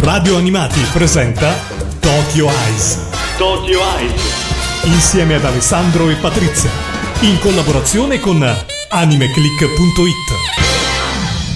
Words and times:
Radio 0.00 0.36
Animati 0.36 0.80
presenta 0.92 1.54
Tokyo 2.00 2.48
Eyes. 2.48 2.98
Tokyo 3.38 3.80
Eyes. 3.96 4.20
Insieme 4.84 5.36
ad 5.36 5.44
Alessandro 5.44 6.10
e 6.10 6.16
Patrizia. 6.16 6.70
In 7.20 7.38
collaborazione 7.38 8.20
con 8.20 8.46
animeclick.it. 8.90 10.34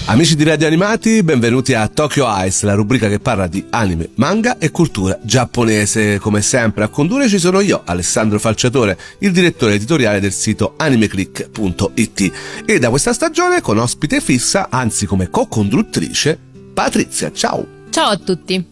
Amici 0.07 0.35
di 0.35 0.43
Radio 0.43 0.65
Animati, 0.65 1.21
benvenuti 1.21 1.75
a 1.75 1.87
Tokyo 1.87 2.25
Ice, 2.45 2.65
la 2.65 2.73
rubrica 2.73 3.07
che 3.07 3.19
parla 3.19 3.45
di 3.45 3.63
anime, 3.69 4.09
manga 4.15 4.57
e 4.57 4.71
cultura 4.71 5.19
giapponese. 5.21 6.17
Come 6.17 6.41
sempre 6.41 6.83
a 6.83 6.87
condurre 6.87 7.29
ci 7.29 7.37
sono 7.37 7.59
io, 7.59 7.83
Alessandro 7.85 8.39
Falciatore, 8.39 8.97
il 9.19 9.31
direttore 9.31 9.75
editoriale 9.75 10.19
del 10.19 10.33
sito 10.33 10.73
animeclick.it 10.77 12.31
e 12.65 12.79
da 12.79 12.89
questa 12.89 13.13
stagione 13.13 13.61
con 13.61 13.77
ospite 13.77 14.19
fissa, 14.19 14.67
anzi 14.69 15.05
come 15.05 15.29
co-conduttrice, 15.29 16.37
Patrizia. 16.73 17.31
Ciao! 17.31 17.80
Ciao 17.91 18.09
a 18.09 18.17
tutti! 18.17 18.65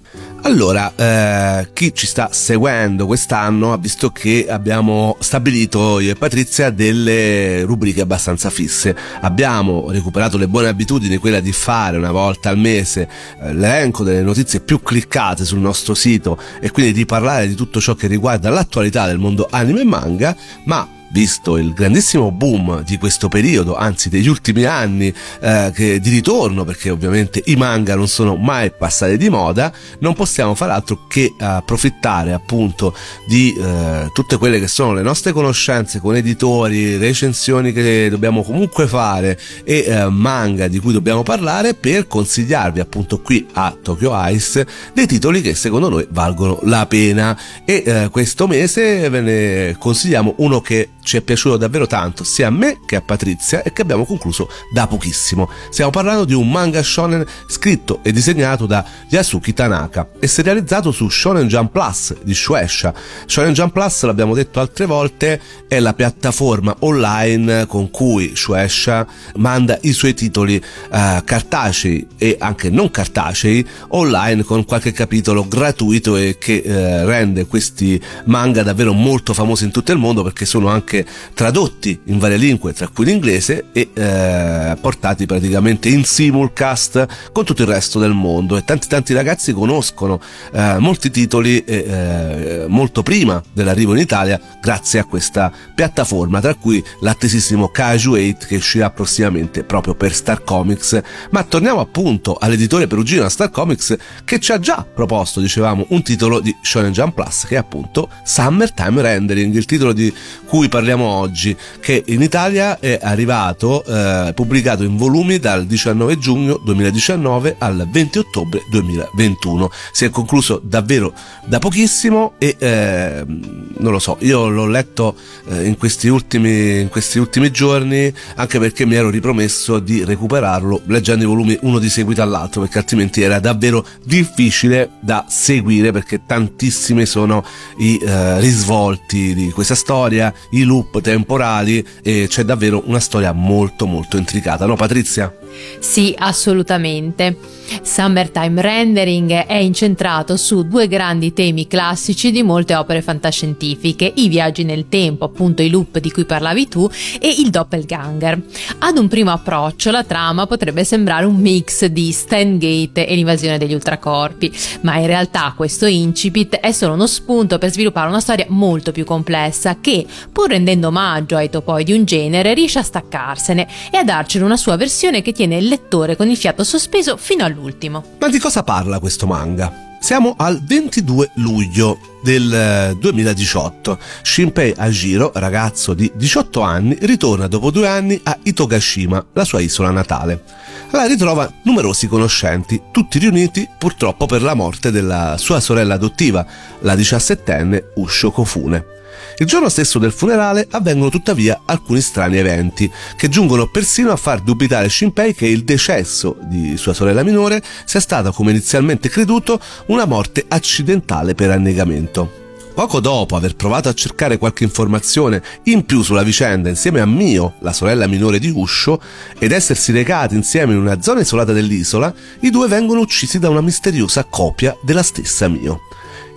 Allora, 0.43 0.93
eh, 0.95 1.71
chi 1.73 1.93
ci 1.93 2.07
sta 2.07 2.29
seguendo 2.31 3.05
quest'anno 3.05 3.73
ha 3.73 3.77
visto 3.77 4.11
che 4.11 4.45
abbiamo 4.49 5.17
stabilito 5.19 5.99
io 5.99 6.11
e 6.11 6.15
Patrizia 6.15 6.69
delle 6.69 7.63
rubriche 7.63 7.99
abbastanza 7.99 8.49
fisse. 8.49 8.95
Abbiamo 9.19 9.91
recuperato 9.91 10.37
le 10.37 10.47
buone 10.47 10.69
abitudini, 10.69 11.17
quella 11.17 11.41
di 11.41 11.51
fare 11.51 11.97
una 11.97 12.11
volta 12.11 12.47
al 12.47 12.57
mese 12.57 13.09
eh, 13.41 13.53
l'elenco 13.53 14.05
delle 14.05 14.21
notizie 14.21 14.61
più 14.61 14.81
cliccate 14.81 15.43
sul 15.43 15.59
nostro 15.59 15.93
sito 15.93 16.39
e 16.61 16.71
quindi 16.71 16.93
di 16.93 17.05
parlare 17.05 17.45
di 17.45 17.55
tutto 17.55 17.81
ciò 17.81 17.93
che 17.95 18.07
riguarda 18.07 18.49
l'attualità 18.49 19.05
del 19.05 19.17
mondo 19.17 19.49
anime 19.51 19.81
e 19.81 19.85
manga, 19.85 20.33
ma 20.63 20.98
visto 21.11 21.57
il 21.57 21.73
grandissimo 21.73 22.31
boom 22.31 22.83
di 22.83 22.97
questo 22.97 23.27
periodo, 23.29 23.75
anzi 23.75 24.09
degli 24.09 24.27
ultimi 24.27 24.65
anni 24.65 25.13
eh, 25.41 25.71
che, 25.73 25.99
di 25.99 26.09
ritorno, 26.09 26.63
perché 26.63 26.89
ovviamente 26.89 27.41
i 27.45 27.55
manga 27.55 27.95
non 27.95 28.07
sono 28.07 28.35
mai 28.35 28.71
passati 28.71 29.17
di 29.17 29.29
moda, 29.29 29.71
non 29.99 30.13
possiamo 30.13 30.55
far 30.55 30.69
altro 30.69 31.07
che 31.07 31.33
approfittare 31.37 32.33
appunto 32.33 32.95
di 33.27 33.55
eh, 33.57 34.09
tutte 34.13 34.37
quelle 34.37 34.59
che 34.59 34.67
sono 34.67 34.93
le 34.93 35.01
nostre 35.01 35.31
conoscenze 35.31 35.99
con 35.99 36.15
editori, 36.15 36.97
recensioni 36.97 37.71
che 37.71 38.09
dobbiamo 38.09 38.43
comunque 38.43 38.87
fare 38.87 39.39
e 39.63 39.85
eh, 39.87 40.09
manga 40.09 40.67
di 40.67 40.79
cui 40.79 40.93
dobbiamo 40.93 41.23
parlare 41.23 41.73
per 41.73 42.07
consigliarvi 42.07 42.79
appunto 42.79 43.21
qui 43.21 43.47
a 43.53 43.75
Tokyo 43.81 44.11
Ice 44.29 44.65
dei 44.93 45.07
titoli 45.07 45.41
che 45.41 45.55
secondo 45.55 45.89
noi 45.89 46.07
valgono 46.09 46.59
la 46.63 46.85
pena. 46.85 47.37
E 47.65 47.83
eh, 47.85 48.09
questo 48.11 48.47
mese 48.47 49.09
ve 49.09 49.21
ne 49.21 49.75
consigliamo 49.77 50.35
uno 50.37 50.61
che 50.61 50.89
ci 51.09 51.17
è 51.17 51.21
piaciuto 51.21 51.57
davvero 51.57 51.87
tanto 51.87 52.23
sia 52.23 52.45
a 52.45 52.51
me 52.51 52.81
che 52.85 52.95
a 52.95 53.01
Patrizia 53.01 53.63
e 53.63 53.73
che 53.73 53.81
abbiamo 53.81 54.05
concluso 54.05 54.47
da 54.71 54.85
pochissimo. 54.85 55.49
Stiamo 55.71 55.89
parlando 55.89 56.23
di 56.23 56.35
un 56.35 56.47
manga 56.47 56.83
shonen 56.83 57.25
scritto 57.47 58.01
e 58.03 58.11
disegnato 58.11 58.67
da 58.67 58.85
Yasuki 59.09 59.51
Tanaka 59.53 60.09
e 60.19 60.27
serializzato 60.27 60.91
su 60.91 61.09
Shonen 61.09 61.47
Jump 61.47 61.71
Plus 61.71 62.15
di 62.21 62.35
Shueisha. 62.35 62.93
Shonen 63.25 63.53
Jump 63.53 63.73
Plus, 63.73 64.03
l'abbiamo 64.03 64.35
detto 64.35 64.59
altre 64.59 64.85
volte, 64.85 65.41
è 65.67 65.79
la 65.79 65.95
piattaforma 65.95 66.75
online 66.81 67.65
con 67.65 67.89
cui 67.89 68.35
Shueisha 68.35 69.07
manda 69.37 69.79
i 69.81 69.93
suoi 69.93 70.13
titoli 70.13 70.57
eh, 70.57 71.21
cartacei 71.25 72.05
e 72.19 72.35
anche 72.39 72.69
non 72.69 72.91
cartacei 72.91 73.67
online 73.89 74.43
con 74.43 74.63
qualche 74.63 74.91
capitolo 74.91 75.47
gratuito 75.47 76.15
e 76.17 76.37
che 76.37 76.61
eh, 76.63 77.03
rende 77.03 77.47
questi 77.47 77.99
manga 78.25 78.61
davvero 78.61 78.93
molto 78.93 79.33
famosi 79.33 79.63
in 79.63 79.71
tutto 79.71 79.91
il 79.91 79.97
mondo 79.97 80.21
perché 80.21 80.45
sono 80.45 80.67
anche 80.67 80.97
tradotti 81.33 81.99
in 82.05 82.19
varie 82.19 82.37
lingue, 82.37 82.73
tra 82.73 82.87
cui 82.87 83.05
l'inglese, 83.05 83.65
e 83.71 83.89
eh, 83.93 84.77
portati 84.79 85.25
praticamente 85.25 85.89
in 85.89 86.03
simulcast 86.03 87.31
con 87.31 87.45
tutto 87.45 87.61
il 87.63 87.67
resto 87.67 87.99
del 87.99 88.13
mondo. 88.13 88.57
E 88.57 88.63
tanti 88.63 88.87
tanti 88.87 89.13
ragazzi 89.13 89.53
conoscono 89.53 90.19
eh, 90.53 90.77
molti 90.79 91.09
titoli 91.09 91.63
eh, 91.63 92.65
molto 92.67 93.03
prima 93.03 93.41
dell'arrivo 93.53 93.93
in 93.93 93.99
Italia 93.99 94.39
grazie 94.61 94.99
a 94.99 95.05
questa 95.05 95.51
piattaforma, 95.73 96.39
tra 96.41 96.55
cui 96.55 96.83
l'attesissimo 97.01 97.69
Kaiju 97.69 98.13
8 98.13 98.45
che 98.47 98.55
uscirà 98.55 98.89
prossimamente 98.89 99.63
proprio 99.63 99.95
per 99.95 100.13
Star 100.13 100.43
Comics. 100.43 100.99
Ma 101.31 101.43
torniamo 101.43 101.79
appunto 101.79 102.37
all'editore 102.39 102.87
perugino 102.87 103.27
Star 103.29 103.49
Comics 103.49 103.95
che 104.25 104.39
ci 104.39 104.51
ha 104.51 104.59
già 104.59 104.85
proposto, 104.93 105.39
dicevamo, 105.39 105.85
un 105.89 106.01
titolo 106.01 106.39
di 106.39 106.55
Shonen 106.61 106.91
Jump 106.91 107.13
Plus 107.13 107.45
che 107.47 107.55
è 107.55 107.57
appunto 107.57 108.09
Summertime 108.23 109.01
Rendering, 109.01 109.53
il 109.53 109.65
titolo 109.65 109.93
di 109.93 110.13
cui 110.45 110.67
parliamo 110.67 110.78
parliamo 110.79 111.03
oggi, 111.03 111.55
che 111.81 112.03
in 112.07 112.21
Italia 112.21 112.79
è 112.79 112.99
arrivato, 113.01 113.83
eh, 113.83 114.31
pubblicato 114.33 114.83
in 114.83 114.95
volumi 114.95 115.37
dal 115.37 115.65
19 115.65 116.17
giugno 116.17 116.57
2019 116.63 117.57
al 117.59 117.85
20 117.91 118.19
ottobre 118.19 118.61
2021. 118.69 119.69
Si 119.91 120.05
è 120.05 120.09
concluso 120.09 120.61
davvero 120.63 121.13
da 121.45 121.59
pochissimo 121.59 122.35
e 122.37 122.55
eh, 122.57 123.25
non 123.25 123.91
lo 123.91 123.99
so, 123.99 124.15
io 124.21 124.47
l'ho 124.47 124.67
letto 124.67 125.15
eh, 125.49 125.65
in, 125.65 125.77
questi 125.77 126.07
ultimi, 126.07 126.79
in 126.79 126.87
questi 126.87 127.19
ultimi 127.19 127.51
giorni 127.51 128.13
anche 128.35 128.59
perché 128.59 128.85
mi 128.85 128.95
ero 128.95 129.09
ripromesso 129.09 129.79
di 129.79 130.05
recuperarlo 130.05 130.81
leggendo 130.85 131.23
i 131.23 131.27
volumi 131.27 131.57
uno 131.61 131.79
di 131.79 131.89
seguito 131.89 132.21
all'altro 132.21 132.61
perché 132.61 132.77
altrimenti 132.77 133.21
era 133.21 133.39
davvero 133.39 133.85
difficile 134.03 134.91
da 135.01 135.25
seguire 135.27 135.91
perché 135.91 136.21
tantissimi 136.25 137.05
sono 137.05 137.43
i 137.77 137.97
eh, 137.97 138.39
risvolti 138.39 139.33
di 139.33 139.49
questa 139.51 139.75
storia, 139.75 140.33
i 140.51 140.63
loop 140.69 141.01
temporali 141.01 141.85
e 142.03 142.27
c'è 142.29 142.43
davvero 142.43 142.83
una 142.85 142.99
storia 142.99 143.31
molto 143.31 143.87
molto 143.87 144.17
intricata, 144.17 144.67
no 144.67 144.75
Patrizia? 144.75 145.33
Sì, 145.79 146.13
assolutamente. 146.17 147.35
Summertime 147.81 148.61
Rendering 148.61 149.31
è 149.45 149.55
incentrato 149.55 150.37
su 150.37 150.67
due 150.67 150.87
grandi 150.87 151.33
temi 151.33 151.67
classici 151.67 152.31
di 152.31 152.41
molte 152.41 152.75
opere 152.75 153.01
fantascientifiche, 153.01 154.11
i 154.15 154.27
viaggi 154.27 154.63
nel 154.63 154.87
tempo, 154.89 155.25
appunto 155.25 155.61
i 155.61 155.69
loop 155.69 155.99
di 155.99 156.11
cui 156.11 156.25
parlavi 156.25 156.67
tu, 156.67 156.89
e 157.19 157.35
il 157.39 157.49
doppelganger. 157.49 158.41
Ad 158.79 158.97
un 158.97 159.07
primo 159.07 159.31
approccio 159.31 159.91
la 159.91 160.03
trama 160.03 160.47
potrebbe 160.47 160.83
sembrare 160.83 161.25
un 161.25 161.35
mix 161.35 161.85
di 161.85 162.11
Stangate 162.11 163.07
e 163.07 163.15
l'invasione 163.15 163.57
degli 163.57 163.73
ultracorpi, 163.73 164.51
ma 164.81 164.97
in 164.97 165.07
realtà 165.07 165.53
questo 165.55 165.85
incipit 165.85 166.55
è 166.55 166.71
solo 166.71 166.93
uno 166.93 167.07
spunto 167.07 167.57
per 167.59 167.71
sviluppare 167.71 168.09
una 168.09 168.19
storia 168.19 168.45
molto 168.49 168.91
più 168.91 169.05
complessa 169.05 169.77
che, 169.79 170.05
pur 170.31 170.51
rendendo 170.59 170.87
omaggio 170.87 171.37
ai 171.37 171.49
topoi 171.49 171.83
di 171.83 171.93
un 171.93 172.03
genere, 172.03 172.53
riesce 172.53 172.79
a 172.79 172.83
staccarsene 172.83 173.67
e 173.89 173.97
a 173.97 174.03
darcene 174.03 174.43
una 174.43 174.57
sua 174.57 174.75
versione 174.75 175.21
che 175.21 175.31
tiene 175.31 175.57
il 175.57 175.67
lettore 175.67 176.15
con 176.15 176.27
il 176.29 176.37
fiato 176.37 176.63
sospeso 176.63 177.17
fino 177.17 177.45
all'ultimo. 177.45 178.03
Ma 178.19 178.27
di 178.27 178.39
cosa 178.39 178.61
parla 178.63 178.99
questo 178.99 179.25
manga? 179.25 179.87
Siamo 180.01 180.35
al 180.37 180.61
22 180.63 181.31
luglio 181.35 181.99
del 182.23 182.95
2018. 182.97 183.99
Shinpei 184.21 184.73
Ajiro, 184.77 185.31
ragazzo 185.35 185.93
di 185.93 186.09
18 186.15 186.61
anni, 186.61 186.97
ritorna 187.01 187.47
dopo 187.47 187.69
due 187.69 187.87
anni 187.87 188.19
a 188.23 188.37
Itogashima, 188.41 189.25
la 189.33 189.43
sua 189.43 189.59
isola 189.59 189.91
natale. 189.91 190.43
La 190.91 191.05
ritrova 191.05 191.51
numerosi 191.63 192.07
conoscenti, 192.07 192.81
tutti 192.91 193.19
riuniti 193.19 193.67
purtroppo 193.77 194.25
per 194.25 194.41
la 194.41 194.53
morte 194.53 194.89
della 194.89 195.35
sua 195.37 195.59
sorella 195.59 195.95
adottiva, 195.95 196.45
la 196.79 196.95
diciassettenne 196.95 197.91
Usho 197.95 198.31
Kofune. 198.31 198.98
Il 199.37 199.45
giorno 199.45 199.69
stesso 199.69 199.99
del 199.99 200.11
funerale 200.11 200.67
avvengono 200.71 201.09
tuttavia 201.09 201.61
alcuni 201.65 202.01
strani 202.01 202.37
eventi 202.37 202.91
che 203.15 203.29
giungono 203.29 203.67
persino 203.67 204.11
a 204.11 204.15
far 204.15 204.41
dubitare 204.41 204.89
Shinpei 204.89 205.33
che 205.33 205.47
il 205.47 205.63
decesso 205.63 206.37
di 206.41 206.77
sua 206.77 206.93
sorella 206.93 207.23
minore 207.23 207.61
sia 207.85 207.99
stata, 207.99 208.31
come 208.31 208.51
inizialmente 208.51 209.09
creduto, 209.09 209.59
una 209.87 210.05
morte 210.05 210.45
accidentale 210.47 211.35
per 211.35 211.51
annegamento. 211.51 212.39
Poco 212.79 213.01
dopo 213.01 213.35
aver 213.35 213.57
provato 213.57 213.89
a 213.89 213.93
cercare 213.93 214.37
qualche 214.37 214.63
informazione 214.63 215.43
in 215.63 215.83
più 215.83 216.01
sulla 216.01 216.23
vicenda 216.23 216.69
insieme 216.69 217.01
a 217.01 217.05
Mio, 217.05 217.55
la 217.59 217.73
sorella 217.73 218.07
minore 218.07 218.39
di 218.39 218.53
Usho, 218.55 219.01
ed 219.37 219.51
essersi 219.51 219.91
recati 219.91 220.35
insieme 220.35 220.71
in 220.71 220.79
una 220.79 221.01
zona 221.01 221.19
isolata 221.19 221.51
dell'isola, 221.51 222.13
i 222.39 222.49
due 222.49 222.69
vengono 222.69 223.01
uccisi 223.01 223.37
da 223.37 223.49
una 223.49 223.59
misteriosa 223.59 224.23
copia 224.23 224.77
della 224.81 225.03
stessa 225.03 225.49
Mio. 225.49 225.81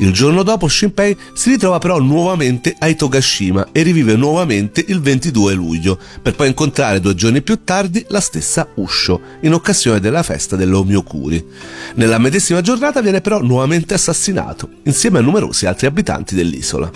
Il 0.02 0.12
giorno 0.12 0.42
dopo 0.42 0.66
Shinpei 0.66 1.16
si 1.32 1.50
ritrova 1.50 1.78
però 1.78 2.00
nuovamente 2.00 2.74
a 2.76 2.88
Itogashima 2.88 3.68
e 3.70 3.82
rivive 3.82 4.16
nuovamente 4.16 4.84
il 4.88 5.00
22 5.00 5.54
luglio, 5.54 5.96
per 6.20 6.34
poi 6.34 6.48
incontrare 6.48 6.98
due 6.98 7.14
giorni 7.14 7.40
più 7.40 7.62
tardi 7.62 8.04
la 8.08 8.18
stessa 8.18 8.66
Usho, 8.74 9.20
in 9.42 9.54
occasione 9.54 10.00
della 10.00 10.24
festa 10.24 10.56
dell'Omiokuri. 10.56 11.46
Nella 11.94 12.18
medesima 12.18 12.62
giornata 12.62 13.00
viene 13.00 13.20
però 13.20 13.40
nuovamente 13.42 13.94
assassinato, 13.94 14.68
insieme 14.86 15.18
a 15.18 15.22
numerosi 15.22 15.66
altri 15.66 15.86
abitanti 15.86 16.34
dell'isola. 16.34 16.90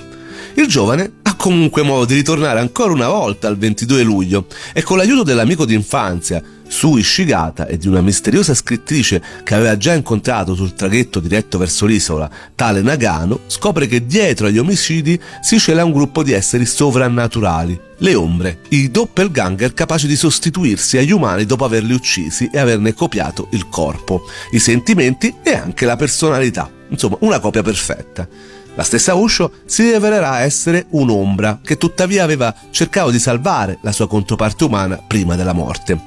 Il 0.54 0.66
giovane 0.66 1.18
ha 1.22 1.36
comunque 1.36 1.82
modo 1.82 2.06
di 2.06 2.14
ritornare 2.14 2.58
ancora 2.58 2.92
una 2.92 3.08
volta 3.08 3.46
al 3.46 3.56
22 3.56 4.02
luglio 4.02 4.46
e 4.72 4.82
con 4.82 4.96
l'aiuto 4.96 5.22
dell'amico 5.22 5.64
d'infanzia, 5.64 6.42
su 6.68 6.96
Ishigata 6.96 7.66
e 7.66 7.78
di 7.78 7.88
una 7.88 8.00
misteriosa 8.00 8.54
scrittrice 8.54 9.22
che 9.42 9.54
aveva 9.54 9.76
già 9.76 9.94
incontrato 9.94 10.54
sul 10.54 10.74
traghetto 10.74 11.20
diretto 11.20 11.58
verso 11.58 11.86
l'isola, 11.86 12.30
tale 12.54 12.82
Nagano, 12.82 13.40
scopre 13.46 13.86
che 13.86 14.06
dietro 14.06 14.46
agli 14.46 14.58
omicidi 14.58 15.20
si 15.40 15.58
cela 15.58 15.84
un 15.84 15.92
gruppo 15.92 16.22
di 16.22 16.32
esseri 16.32 16.66
sovrannaturali, 16.66 17.80
le 17.98 18.14
ombre, 18.14 18.60
i 18.70 18.90
doppelganger 18.90 19.72
capaci 19.72 20.06
di 20.06 20.16
sostituirsi 20.16 20.98
agli 20.98 21.12
umani 21.12 21.46
dopo 21.46 21.64
averli 21.64 21.94
uccisi 21.94 22.48
e 22.52 22.58
averne 22.58 22.92
copiato 22.92 23.48
il 23.52 23.68
corpo, 23.68 24.22
i 24.50 24.58
sentimenti 24.58 25.34
e 25.42 25.54
anche 25.54 25.86
la 25.86 25.96
personalità. 25.96 26.70
Insomma, 26.88 27.16
una 27.20 27.40
copia 27.40 27.62
perfetta. 27.62 28.28
La 28.74 28.82
stessa 28.82 29.14
Usho 29.14 29.50
si 29.64 29.90
rivelerà 29.90 30.40
essere 30.40 30.84
un'ombra 30.90 31.60
che 31.62 31.78
tuttavia 31.78 32.22
aveva 32.22 32.54
cercato 32.70 33.10
di 33.10 33.18
salvare 33.18 33.78
la 33.80 33.92
sua 33.92 34.06
controparte 34.06 34.64
umana 34.64 34.96
prima 35.04 35.34
della 35.34 35.54
morte. 35.54 35.98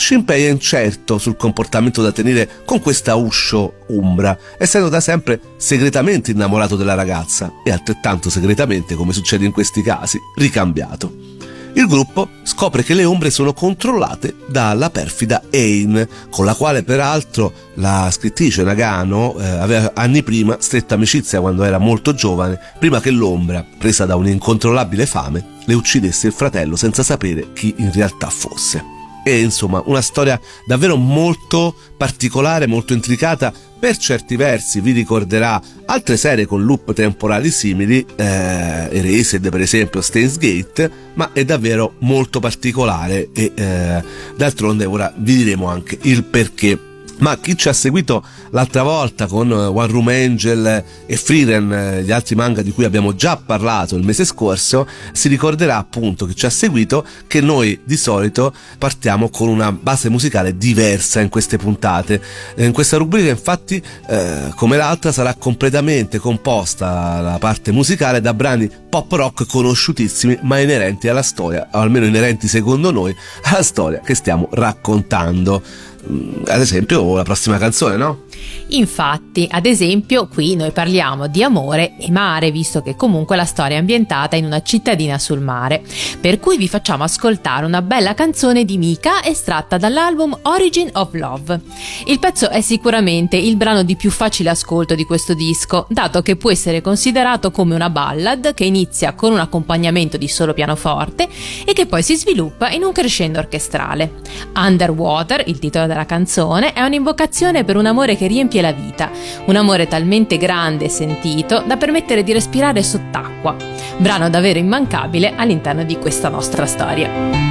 Shinpei 0.00 0.46
è 0.46 0.48
incerto 0.48 1.18
sul 1.18 1.36
comportamento 1.36 2.00
da 2.00 2.10
tenere 2.10 2.48
con 2.64 2.80
questa 2.80 3.16
Usho 3.16 3.84
Umbra, 3.88 4.36
essendo 4.58 4.88
da 4.88 4.98
sempre 4.98 5.38
segretamente 5.58 6.30
innamorato 6.30 6.74
della 6.74 6.94
ragazza 6.94 7.52
e 7.62 7.70
altrettanto 7.70 8.30
segretamente, 8.30 8.94
come 8.94 9.12
succede 9.12 9.44
in 9.44 9.52
questi 9.52 9.82
casi, 9.82 10.18
ricambiato 10.36 11.28
il 11.74 11.86
gruppo 11.86 12.28
scopre 12.42 12.82
che 12.82 12.94
le 12.94 13.04
ombre 13.04 13.30
sono 13.30 13.52
controllate 13.52 14.34
dalla 14.48 14.90
perfida 14.90 15.42
Ain, 15.52 16.08
con 16.28 16.44
la 16.44 16.54
quale 16.54 16.82
peraltro 16.82 17.52
la 17.74 18.08
scrittrice 18.10 18.64
Nagano 18.64 19.38
eh, 19.38 19.46
aveva 19.46 19.92
anni 19.94 20.24
prima 20.24 20.56
stretta 20.58 20.94
amicizia 20.94 21.40
quando 21.40 21.62
era 21.62 21.78
molto 21.78 22.12
giovane, 22.12 22.58
prima 22.78 23.00
che 23.00 23.10
l'ombra, 23.10 23.64
presa 23.78 24.04
da 24.04 24.16
un'incontrollabile 24.16 25.06
fame, 25.06 25.58
le 25.64 25.74
uccidesse 25.74 26.26
il 26.26 26.32
fratello 26.32 26.74
senza 26.74 27.04
sapere 27.04 27.52
chi 27.52 27.72
in 27.78 27.92
realtà 27.92 28.28
fosse. 28.28 28.98
E 29.22 29.40
insomma, 29.40 29.82
una 29.86 30.00
storia 30.00 30.40
davvero 30.66 30.96
molto 30.96 31.74
particolare, 31.96 32.66
molto 32.66 32.92
intricata, 32.92 33.52
per 33.80 33.96
certi 33.96 34.36
versi 34.36 34.80
vi 34.80 34.92
ricorderà 34.92 35.60
altre 35.86 36.16
serie 36.16 36.46
con 36.46 36.64
loop 36.64 36.92
temporali 36.92 37.50
simili, 37.50 38.04
eh, 38.16 38.88
Erased 38.90 39.48
per 39.48 39.60
esempio, 39.60 40.00
Stains 40.00 40.36
Gate, 40.36 40.90
ma 41.14 41.32
è 41.32 41.44
davvero 41.44 41.94
molto 42.00 42.40
particolare 42.40 43.30
e 43.32 43.52
eh, 43.54 44.02
d'altronde 44.36 44.84
ora 44.84 45.12
vi 45.16 45.36
diremo 45.36 45.66
anche 45.66 45.98
il 46.02 46.24
perché 46.24 46.89
ma 47.20 47.38
chi 47.38 47.56
ci 47.56 47.68
ha 47.68 47.72
seguito 47.72 48.24
l'altra 48.50 48.82
volta 48.82 49.26
con 49.26 49.50
eh, 49.50 49.54
One 49.54 49.86
Room 49.86 50.08
Angel 50.08 50.84
e 51.06 51.16
Freeren, 51.16 51.72
eh, 51.72 52.02
gli 52.02 52.12
altri 52.12 52.34
manga 52.34 52.62
di 52.62 52.72
cui 52.72 52.84
abbiamo 52.84 53.14
già 53.14 53.36
parlato 53.36 53.96
il 53.96 54.04
mese 54.04 54.24
scorso, 54.24 54.86
si 55.12 55.28
ricorderà 55.28 55.76
appunto 55.76 56.26
che 56.26 56.34
ci 56.34 56.46
ha 56.46 56.50
seguito 56.50 57.04
che 57.26 57.40
noi 57.40 57.80
di 57.84 57.96
solito 57.96 58.52
partiamo 58.78 59.28
con 59.28 59.48
una 59.48 59.72
base 59.72 60.08
musicale 60.08 60.56
diversa 60.56 61.20
in 61.20 61.28
queste 61.28 61.56
puntate. 61.56 62.20
Eh, 62.54 62.64
in 62.64 62.72
questa 62.72 62.96
rubrica 62.96 63.30
infatti, 63.30 63.82
eh, 64.08 64.52
come 64.54 64.76
l'altra, 64.76 65.12
sarà 65.12 65.34
completamente 65.34 66.18
composta 66.18 67.20
la 67.20 67.38
parte 67.38 67.72
musicale 67.72 68.20
da 68.20 68.34
brani 68.34 68.70
pop 68.88 69.12
rock 69.12 69.46
conosciutissimi 69.46 70.38
ma 70.42 70.58
inerenti 70.58 71.08
alla 71.08 71.22
storia, 71.22 71.68
o 71.72 71.78
almeno 71.78 72.06
inerenti 72.06 72.48
secondo 72.48 72.90
noi 72.90 73.14
alla 73.44 73.62
storia 73.62 74.00
che 74.00 74.14
stiamo 74.14 74.48
raccontando. 74.52 75.62
Mm, 76.08 76.44
ad 76.46 76.60
esempio 76.60 77.14
la 77.14 77.24
prossima 77.24 77.58
canzone, 77.58 77.96
no? 77.96 78.24
Infatti, 78.68 79.46
ad 79.50 79.66
esempio, 79.66 80.28
qui 80.28 80.54
noi 80.54 80.70
parliamo 80.70 81.26
di 81.26 81.42
amore 81.42 81.96
e 81.98 82.10
mare, 82.10 82.50
visto 82.50 82.82
che 82.82 82.96
comunque 82.96 83.36
la 83.36 83.44
storia 83.44 83.76
è 83.76 83.80
ambientata 83.80 84.36
in 84.36 84.44
una 84.44 84.62
cittadina 84.62 85.18
sul 85.18 85.40
mare. 85.40 85.82
Per 86.20 86.38
cui 86.38 86.56
vi 86.56 86.68
facciamo 86.68 87.04
ascoltare 87.04 87.66
una 87.66 87.82
bella 87.82 88.14
canzone 88.14 88.64
di 88.64 88.78
Mika 88.78 89.24
estratta 89.24 89.76
dall'album 89.76 90.38
Origin 90.42 90.88
of 90.94 91.12
Love. 91.12 91.60
Il 92.06 92.18
pezzo 92.18 92.48
è 92.48 92.60
sicuramente 92.60 93.36
il 93.36 93.56
brano 93.56 93.82
di 93.82 93.96
più 93.96 94.10
facile 94.10 94.50
ascolto 94.50 94.94
di 94.94 95.04
questo 95.04 95.34
disco, 95.34 95.86
dato 95.90 96.22
che 96.22 96.36
può 96.36 96.50
essere 96.50 96.80
considerato 96.80 97.50
come 97.50 97.74
una 97.74 97.90
ballad 97.90 98.54
che 98.54 98.64
inizia 98.64 99.14
con 99.14 99.32
un 99.32 99.40
accompagnamento 99.40 100.16
di 100.16 100.28
solo 100.28 100.54
pianoforte 100.54 101.28
e 101.64 101.72
che 101.72 101.86
poi 101.86 102.02
si 102.02 102.16
sviluppa 102.16 102.70
in 102.70 102.84
un 102.84 102.92
crescendo 102.92 103.38
orchestrale. 103.38 104.12
Underwater, 104.54 105.42
il 105.46 105.58
titolo 105.58 105.86
della 105.90 106.06
canzone, 106.06 106.72
è 106.72 106.82
un'invocazione 106.82 107.64
per 107.64 107.76
un 107.76 107.86
amore 107.86 108.16
che 108.16 108.28
riempie 108.28 108.62
la 108.62 108.72
vita, 108.72 109.10
un 109.46 109.56
amore 109.56 109.88
talmente 109.88 110.38
grande 110.38 110.84
e 110.84 110.88
sentito 110.88 111.62
da 111.66 111.76
permettere 111.76 112.22
di 112.22 112.32
respirare 112.32 112.82
sott'acqua. 112.82 113.56
Brano 113.98 114.30
davvero 114.30 114.58
immancabile 114.58 115.34
all'interno 115.36 115.82
di 115.84 115.98
questa 115.98 116.28
nostra 116.28 116.64
storia. 116.64 117.10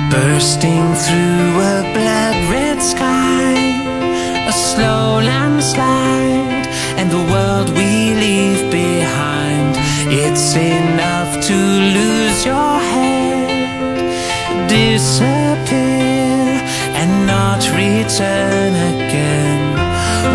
Bursting 0.10 0.96
through 0.96 1.62
a 1.62 1.84
black 1.92 2.50
red 2.50 2.80
sky, 2.80 4.48
a 4.48 4.52
slow 4.52 5.20
landslide, 5.20 6.68
and 6.98 7.10
the 7.12 7.32
world 7.32 7.70
we 7.76 8.16
leave 8.16 8.72
behind. 8.72 9.78
It's 10.12 10.56
enough 10.56 11.46
to 11.46 11.54
lose 11.54 12.46
your 12.46 12.80
head, 12.80 14.68
disappear, 14.68 15.79
not 17.36 17.62
return 17.86 18.72
again. 18.94 19.62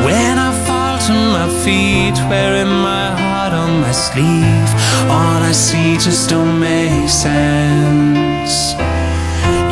When 0.07 0.35
I 0.49 0.51
fall 0.67 0.97
to 1.09 1.15
my 1.37 1.49
feet, 1.63 2.17
wearing 2.31 2.75
my 2.93 3.07
heart 3.21 3.53
on 3.63 3.71
my 3.85 3.95
sleeve, 4.07 4.71
all 5.17 5.41
I 5.51 5.55
see 5.67 5.91
just 6.07 6.31
don't 6.31 6.57
make 6.61 7.09
sense. 7.27 8.55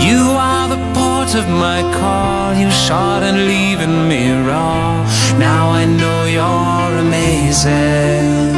You 0.06 0.20
are 0.48 0.66
the 0.74 0.82
port 0.96 1.30
of 1.40 1.46
my 1.66 1.80
call, 1.98 2.54
you 2.62 2.68
shot 2.86 3.22
and 3.28 3.38
leaving 3.52 3.98
me 4.10 4.22
raw. 4.48 4.88
Now 5.48 5.64
I 5.80 5.84
know 5.98 6.20
you're 6.36 6.92
amazing. 7.06 8.52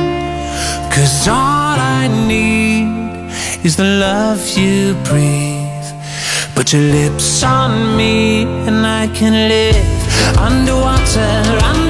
Cause 0.95 1.29
all 1.29 1.77
I 2.01 2.05
need 2.33 2.87
is 3.67 3.77
the 3.77 3.89
love 4.07 4.43
you 4.57 4.95
breathe. 5.09 5.54
Put 6.65 6.73
your 6.73 6.93
lips 6.93 7.43
on 7.43 7.95
me 7.95 8.45
and 8.67 8.87
I 8.87 9.07
can 9.09 9.35
live 9.51 10.39
underwater, 10.39 11.84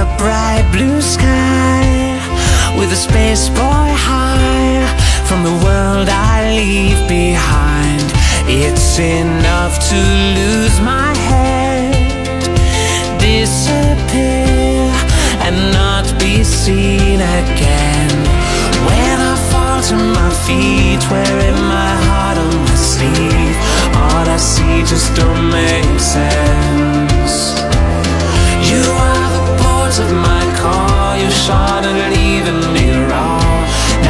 a 0.00 0.16
bright 0.16 0.66
blue 0.72 1.00
sky 1.02 1.84
with 2.78 2.90
a 2.90 2.96
space 2.96 3.50
boy 3.50 3.88
high 4.08 4.80
from 5.28 5.44
the 5.44 5.52
world 5.66 6.08
I 6.08 6.56
leave 6.56 7.00
behind. 7.06 8.06
It's 8.48 8.98
enough 8.98 9.74
to 9.90 10.00
lose 10.38 10.76
my 10.80 11.12
head, 11.28 11.92
disappear, 13.20 14.88
and 15.44 15.56
not 15.72 16.06
be 16.18 16.44
seen 16.44 17.20
again. 17.20 18.10
When 18.88 19.16
I 19.32 19.36
fall 19.50 19.80
to 19.90 19.96
my 20.18 20.30
feet, 20.46 21.02
wearing 21.12 21.60
my 21.76 21.92
heart 22.08 22.38
on 22.38 22.54
my 22.68 22.78
sleeve, 22.92 23.56
all 24.02 24.26
I 24.36 24.38
see 24.38 24.80
just 24.92 25.14
don't 25.14 25.50
make 25.50 26.00
sense. 26.00 26.89
Shot 31.50 31.84
and 31.90 32.00
leaving 32.14 32.62
me 32.76 32.86
raw. 33.10 33.40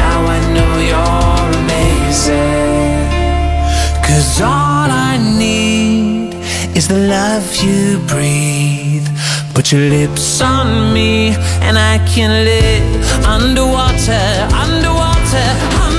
Now 0.01 0.19
I 0.35 0.39
know 0.55 0.73
you're 0.89 1.49
amazing. 1.61 2.99
Cause 4.07 4.31
all 4.53 4.89
I 5.09 5.13
need 5.43 6.35
is 6.77 6.85
the 6.93 7.01
love 7.17 7.47
you 7.65 7.81
breathe. 8.11 9.07
Put 9.55 9.65
your 9.71 9.85
lips 9.97 10.27
on 10.55 10.67
me 10.97 11.11
and 11.65 11.75
I 11.93 11.95
can 12.13 12.31
live 12.51 12.91
underwater, 13.35 14.23
underwater, 14.65 15.47
underwater. 15.85 15.90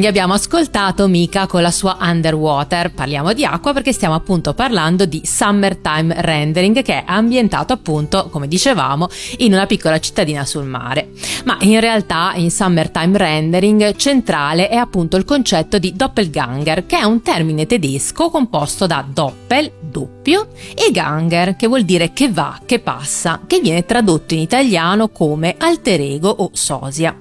Quindi 0.00 0.18
abbiamo 0.18 0.32
ascoltato 0.32 1.08
Mika 1.08 1.46
con 1.46 1.60
la 1.60 1.70
sua 1.70 1.98
Underwater. 2.00 2.90
Parliamo 2.90 3.34
di 3.34 3.44
acqua 3.44 3.74
perché 3.74 3.92
stiamo 3.92 4.14
appunto 4.14 4.54
parlando 4.54 5.04
di 5.04 5.20
Summertime 5.22 6.14
Rendering 6.22 6.80
che 6.80 7.00
è 7.00 7.02
ambientato 7.04 7.74
appunto, 7.74 8.30
come 8.30 8.48
dicevamo, 8.48 9.10
in 9.40 9.52
una 9.52 9.66
piccola 9.66 10.00
cittadina 10.00 10.46
sul 10.46 10.64
mare. 10.64 11.10
Ma 11.44 11.58
in 11.60 11.80
realtà 11.80 12.32
in 12.36 12.50
Summertime 12.50 13.18
Rendering 13.18 13.94
centrale 13.96 14.70
è 14.70 14.76
appunto 14.76 15.18
il 15.18 15.26
concetto 15.26 15.78
di 15.78 15.92
Doppelganger, 15.94 16.86
che 16.86 16.96
è 16.96 17.02
un 17.02 17.20
termine 17.20 17.66
tedesco 17.66 18.30
composto 18.30 18.86
da 18.86 19.04
Doppel, 19.06 19.70
doppio, 19.82 20.48
e 20.74 20.90
Ganger, 20.92 21.56
che 21.56 21.66
vuol 21.66 21.82
dire 21.82 22.14
che 22.14 22.30
va, 22.30 22.58
che 22.64 22.78
passa, 22.78 23.42
che 23.46 23.60
viene 23.60 23.84
tradotto 23.84 24.32
in 24.32 24.40
italiano 24.40 25.10
come 25.10 25.56
alter 25.58 26.00
ego 26.00 26.30
o 26.30 26.48
sosia. 26.54 27.14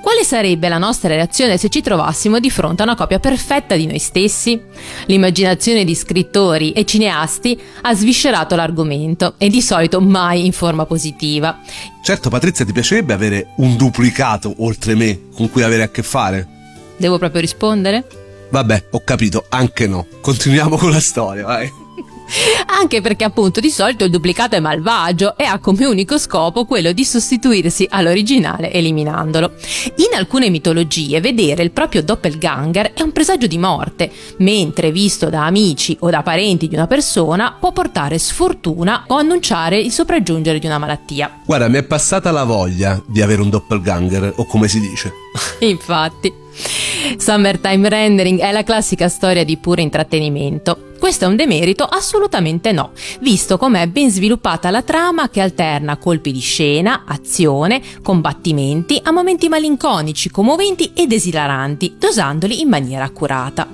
Quale 0.00 0.24
sarebbe 0.24 0.68
la 0.68 0.78
nostra 0.78 1.08
reazione 1.08 1.56
se 1.58 1.68
ci 1.68 1.80
trovassimo 1.80 2.38
di 2.38 2.50
fronte 2.50 2.82
a 2.82 2.84
una 2.84 2.94
copia 2.94 3.18
perfetta 3.18 3.76
di 3.76 3.86
noi 3.86 3.98
stessi? 3.98 4.60
L'immaginazione 5.06 5.84
di 5.84 5.94
scrittori 5.94 6.72
e 6.72 6.84
cineasti 6.84 7.60
ha 7.82 7.94
sviscerato 7.94 8.54
l'argomento 8.56 9.34
e 9.38 9.48
di 9.48 9.60
solito 9.60 10.00
mai 10.00 10.46
in 10.46 10.52
forma 10.52 10.86
positiva. 10.86 11.60
Certo, 12.02 12.30
Patrizia, 12.30 12.64
ti 12.64 12.72
piacerebbe 12.72 13.12
avere 13.12 13.48
un 13.56 13.76
duplicato 13.76 14.54
oltre 14.58 14.94
me 14.94 15.28
con 15.34 15.50
cui 15.50 15.62
avere 15.62 15.82
a 15.82 15.88
che 15.88 16.02
fare? 16.02 16.46
Devo 16.96 17.18
proprio 17.18 17.40
rispondere? 17.40 18.04
Vabbè, 18.50 18.84
ho 18.90 19.02
capito, 19.04 19.46
anche 19.48 19.86
no. 19.86 20.06
Continuiamo 20.20 20.76
con 20.76 20.90
la 20.90 21.00
storia, 21.00 21.44
vai. 21.44 21.84
Anche 22.66 23.00
perché 23.00 23.24
appunto 23.24 23.60
di 23.60 23.70
solito 23.70 24.04
il 24.04 24.10
duplicato 24.10 24.56
è 24.56 24.60
malvagio 24.60 25.36
e 25.36 25.44
ha 25.44 25.58
come 25.58 25.86
unico 25.86 26.18
scopo 26.18 26.64
quello 26.64 26.92
di 26.92 27.04
sostituirsi 27.04 27.86
all'originale 27.88 28.72
eliminandolo. 28.72 29.52
In 29.96 30.16
alcune 30.16 30.50
mitologie 30.50 31.20
vedere 31.20 31.62
il 31.62 31.70
proprio 31.70 32.02
doppelganger 32.02 32.92
è 32.92 33.02
un 33.02 33.12
presagio 33.12 33.46
di 33.46 33.58
morte, 33.58 34.10
mentre 34.38 34.90
visto 34.90 35.30
da 35.30 35.46
amici 35.46 35.96
o 36.00 36.10
da 36.10 36.22
parenti 36.22 36.68
di 36.68 36.74
una 36.74 36.86
persona 36.86 37.56
può 37.58 37.72
portare 37.72 38.18
sfortuna 38.18 39.04
o 39.08 39.16
annunciare 39.16 39.78
il 39.78 39.92
sopraggiungere 39.92 40.58
di 40.58 40.66
una 40.66 40.78
malattia. 40.78 41.40
Guarda, 41.44 41.68
mi 41.68 41.78
è 41.78 41.82
passata 41.82 42.30
la 42.30 42.44
voglia 42.44 43.00
di 43.06 43.22
avere 43.22 43.42
un 43.42 43.50
doppelganger, 43.50 44.34
o 44.36 44.46
come 44.46 44.68
si 44.68 44.80
dice. 44.80 45.12
Infatti. 45.60 46.45
Summertime 47.18 47.88
Rendering 47.88 48.40
è 48.40 48.50
la 48.52 48.62
classica 48.62 49.08
storia 49.08 49.44
di 49.44 49.56
puro 49.56 49.80
intrattenimento. 49.80 50.92
Questo 50.98 51.26
è 51.26 51.28
un 51.28 51.36
demerito? 51.36 51.84
Assolutamente 51.84 52.72
no, 52.72 52.92
visto 53.20 53.58
com'è 53.58 53.86
ben 53.86 54.10
sviluppata 54.10 54.70
la 54.70 54.82
trama 54.82 55.28
che 55.28 55.40
alterna 55.40 55.98
colpi 55.98 56.32
di 56.32 56.40
scena, 56.40 57.04
azione, 57.06 57.82
combattimenti 58.02 58.98
a 59.02 59.12
momenti 59.12 59.48
malinconici, 59.48 60.30
commoventi 60.30 60.92
ed 60.94 61.12
esilaranti, 61.12 61.96
dosandoli 61.98 62.60
in 62.60 62.68
maniera 62.68 63.04
accurata. 63.04 63.68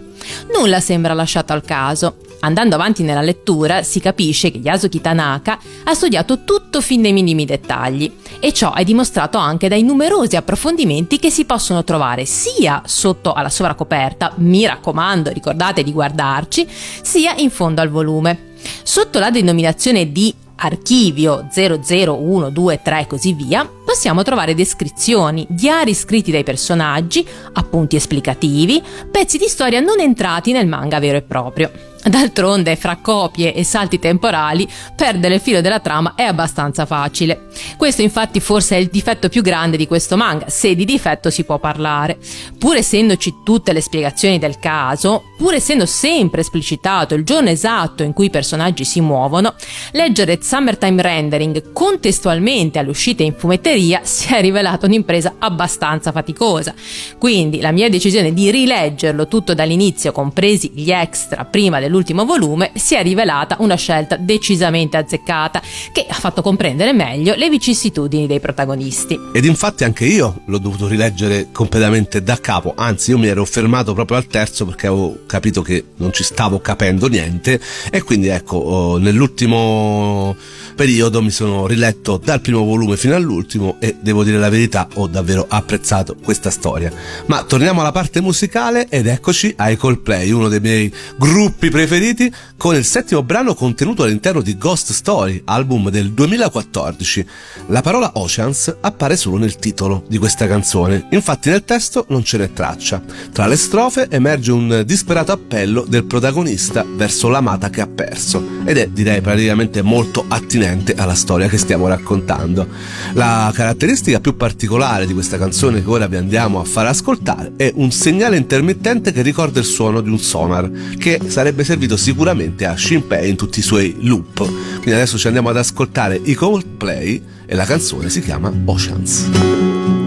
Nulla 0.53 0.81
sembra 0.81 1.15
lasciato 1.15 1.53
al 1.53 1.63
caso. 1.63 2.17
Andando 2.45 2.75
avanti 2.75 3.05
nella 3.05 3.21
lettura 3.21 3.85
si 3.85 4.01
capisce 4.01 4.51
che 4.51 4.59
Yasuki 4.59 5.01
Tanaka 5.01 5.59
ha 5.85 5.95
studiato 5.95 6.43
tutto 6.43 6.81
fin 6.81 7.01
nei 7.01 7.13
minimi 7.13 7.45
dettagli 7.45 8.13
e 8.41 8.53
ciò 8.53 8.75
è 8.75 8.83
dimostrato 8.83 9.39
anche 9.39 9.69
dai 9.69 9.85
numerosi 9.85 10.35
approfondimenti 10.35 11.21
che 11.21 11.31
si 11.31 11.45
possono 11.45 11.85
trovare 11.85 12.25
sia 12.25 12.83
sotto 12.85 13.33
alla 13.33 13.49
sovracoperta, 13.49 14.33
mi 14.39 14.67
raccomando 14.67 15.31
ricordate 15.31 15.85
di 15.85 15.93
guardarci, 15.93 16.67
sia 16.69 17.35
in 17.37 17.51
fondo 17.51 17.81
al 17.81 17.91
volume. 17.91 18.55
Sotto 18.83 19.21
la 19.21 19.31
denominazione 19.31 20.11
di 20.11 20.35
archivio 20.57 21.49
00123 21.49 23.01
e 23.01 23.07
così 23.07 23.33
via, 23.35 23.69
possiamo 23.85 24.23
trovare 24.23 24.55
descrizioni, 24.55 25.47
diari 25.49 25.95
scritti 25.95 26.31
dai 26.31 26.45
personaggi, 26.45 27.27
appunti 27.53 27.97
esplicativi, 27.97 28.83
pezzi 29.11 29.39
di 29.39 29.49
storia 29.49 29.81
non 29.81 30.01
entrati 30.01 30.53
nel 30.53 30.67
manga 30.67 30.99
vero 30.99 31.19
e 31.19 31.23
proprio. 31.23 31.71
D'altronde, 32.05 32.75
fra 32.75 32.97
copie 32.97 33.55
e 33.55 33.63
salti 33.63 34.01
temporali, 34.01 34.69
perdere 34.97 35.37
il 35.37 35.41
filo 35.41 35.61
della 35.61 35.79
trama 35.79 36.15
è 36.17 36.25
abbastanza 36.25 36.85
facile. 36.85 37.47
Questo 37.77 38.03
infatti 38.03 38.41
forse 38.41 38.75
è 38.75 38.81
il 38.81 38.89
difetto 38.89 39.29
più 39.29 39.41
grande 39.41 39.77
di 39.77 39.87
questo 39.87 40.17
manga, 40.17 40.49
se 40.49 40.75
di 40.75 40.85
difetto 40.85 41.31
si 41.31 41.45
può 41.45 41.61
parlare. 41.61 42.19
Pur 42.59 42.75
essendoci 42.75 43.37
tutte 43.45 43.73
le 43.73 43.81
spiegazioni 43.81 44.41
del 44.41 44.59
caso, 44.59 45.23
pur 45.39 45.55
essendo 45.55 45.87
sempre 45.87 46.41
esplicitato 46.41 47.15
il 47.15 47.23
giorno 47.23 47.51
esatto 47.51 48.03
in 48.03 48.13
cui 48.13 48.27
i 48.27 48.31
personaggi 48.31 48.85
si 48.85 49.01
muovono, 49.01 49.55
leggere 49.93 50.41
Summertime 50.43 51.03
Rendering 51.03 51.73
contestualmente 51.73 52.81
all'uscita 52.81 53.23
in 53.23 53.35
fumetteria 53.37 53.72
si 54.03 54.35
è 54.35 54.41
rivelata 54.41 54.87
un'impresa 54.87 55.37
abbastanza 55.39 56.11
faticosa. 56.11 56.75
Quindi 57.17 57.61
la 57.61 57.71
mia 57.71 57.89
decisione 57.89 58.33
di 58.35 58.51
rileggerlo 58.51 59.29
tutto 59.29 59.55
dall'inizio, 59.55 60.11
compresi 60.11 60.73
gli 60.75 60.91
extra 60.91 61.45
prima 61.45 61.79
del 61.79 61.91
dell'ultimo 61.93 62.25
volume 62.25 62.71
si 62.75 62.95
è 62.95 63.03
rivelata 63.03 63.57
una 63.59 63.75
scelta 63.75 64.17
decisamente 64.17 64.97
azzeccata 64.97 65.61
che 65.93 66.07
ha 66.09 66.15
fatto 66.15 66.41
comprendere 66.41 66.95
meglio 66.95 67.35
le 67.35 67.51
vicissitudini 67.51 68.27
dei 68.27 68.41
protagonisti. 68.41 69.21
Ed 69.35 69.45
infatti 69.45 69.85
anche 69.85 70.07
io 70.07 70.41
l'ho 70.47 70.59
dovuto 70.59 70.89
rileggere 70.89 71.49
completamente 71.53 72.23
da 72.23 72.41
capo, 72.41 72.73
anzi 72.75 73.11
io 73.11 73.19
mi 73.19 73.27
ero 73.27 73.45
fermato 73.45 73.93
proprio 73.93 74.17
al 74.17 74.27
terzo 74.27 74.65
perché 74.65 74.87
avevo 74.87 75.19
capito 75.27 75.61
che 75.61 75.85
non 75.97 76.13
ci 76.13 76.25
stavo 76.25 76.61
capendo 76.61 77.09
niente 77.09 77.61
e 77.91 78.03
quindi 78.03 78.29
ecco 78.29 78.97
nell'ultimo 78.99 80.35
periodo 80.75 81.23
mi 81.23 81.31
sono 81.31 81.67
riletto 81.67 82.21
dal 82.23 82.41
primo 82.41 82.65
volume 82.65 82.97
fino 82.97 83.15
all'ultimo 83.15 83.77
e 83.79 83.97
devo 84.01 84.25
dire 84.25 84.39
la 84.39 84.49
verità 84.49 84.89
ho 84.95 85.07
davvero 85.07 85.47
apprezzato 85.49 86.17
questa 86.23 86.51
storia. 86.51 86.93
Ma 87.27 87.45
torniamo 87.45 87.81
alla 87.81 87.93
parte 87.93 88.21
musicale 88.21 88.89
ed 88.89 89.07
eccoci 89.07 89.55
ai 89.57 89.77
Coldplay, 89.77 90.31
uno 90.31 90.49
dei 90.49 90.61
miei 90.61 90.93
gruppi 91.17 91.71
preferiti 91.71 92.33
con 92.57 92.75
il 92.77 92.85
settimo 92.85 93.23
brano 93.23 93.55
contenuto 93.55 94.05
all'interno 94.05 94.41
di 94.41 94.57
Ghost 94.57 94.93
Story, 94.93 95.43
album 95.47 95.91
del 95.91 96.13
2014. 96.13 97.27
La 97.67 97.83
parola 97.83 98.13
Oceans 98.15 98.77
appare 98.81 99.17
solo 99.17 99.37
nel 99.37 99.57
titolo 99.57 100.05
di 100.09 100.19
questa 100.19 100.47
canzone, 100.47 101.07
infatti 101.11 101.51
nel 101.51 101.65
testo 101.65 102.07
non 102.09 102.23
ce 102.23 102.39
n'è 102.39 102.53
traccia. 102.53 103.03
Tra 103.33 103.47
le 103.47 103.57
strofe 103.57 104.09
emerge 104.09 104.53
un 104.53 104.83
disperato 104.87 105.33
appello 105.33 105.85
del 105.89 106.05
protagonista 106.05 106.85
verso 106.87 107.29
l'amata 107.29 107.71
che 107.71 107.81
ha 107.81 107.89
perso 107.89 108.61
ed 108.65 108.77
è 108.79 108.89
direi 108.89 109.21
praticamente 109.21 109.83
molto 109.83 110.25
attinente 110.63 110.95
alla 110.95 111.15
storia 111.15 111.49
che 111.49 111.59
stiamo 111.59 111.89
raccontando. 111.89 112.67
La 113.15 113.51
caratteristica 113.55 114.21
più 114.21 114.37
particolare 114.37 115.07
di 115.07 115.13
questa 115.13 115.37
canzone 115.37 115.83
che 115.83 115.91
ora 115.91 116.07
vi 116.07 116.17
andiamo 116.17 116.61
a 116.61 116.65
far 116.65 116.87
ascoltare 116.87 117.53
è 117.57 117.73
un 117.75 117.91
segnale 117.91 118.37
intermittente 118.37 119.13
che 119.13 119.23
ricorda 119.23 119.59
il 119.59 119.67
suono 119.67 120.01
di 120.01 120.09
un 120.09 120.19
sonar, 120.19 120.71
che 120.99 121.21
sarebbe 121.27 121.65
servito 121.65 121.97
sicuramente 121.97 122.65
a 122.65 122.77
Shinpei 122.77 123.29
in 123.29 123.37
tutti 123.37 123.59
i 123.59 123.63
suoi 123.63 123.97
loop. 124.01 124.45
Quindi 124.45 124.93
adesso 124.93 125.19
ci 125.19 125.27
andiamo 125.27 125.49
ad 125.49 125.57
ascoltare 125.57 126.21
i 126.23 126.35
Coldplay 126.35 127.23
e 127.47 127.55
la 127.55 127.65
canzone 127.65 128.09
si 128.09 128.21
chiama 128.21 128.53
Oceans. 128.65 129.29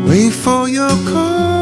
Wait 0.06 0.32
for 0.32 0.70
your 0.70 0.92
call, 1.04 1.55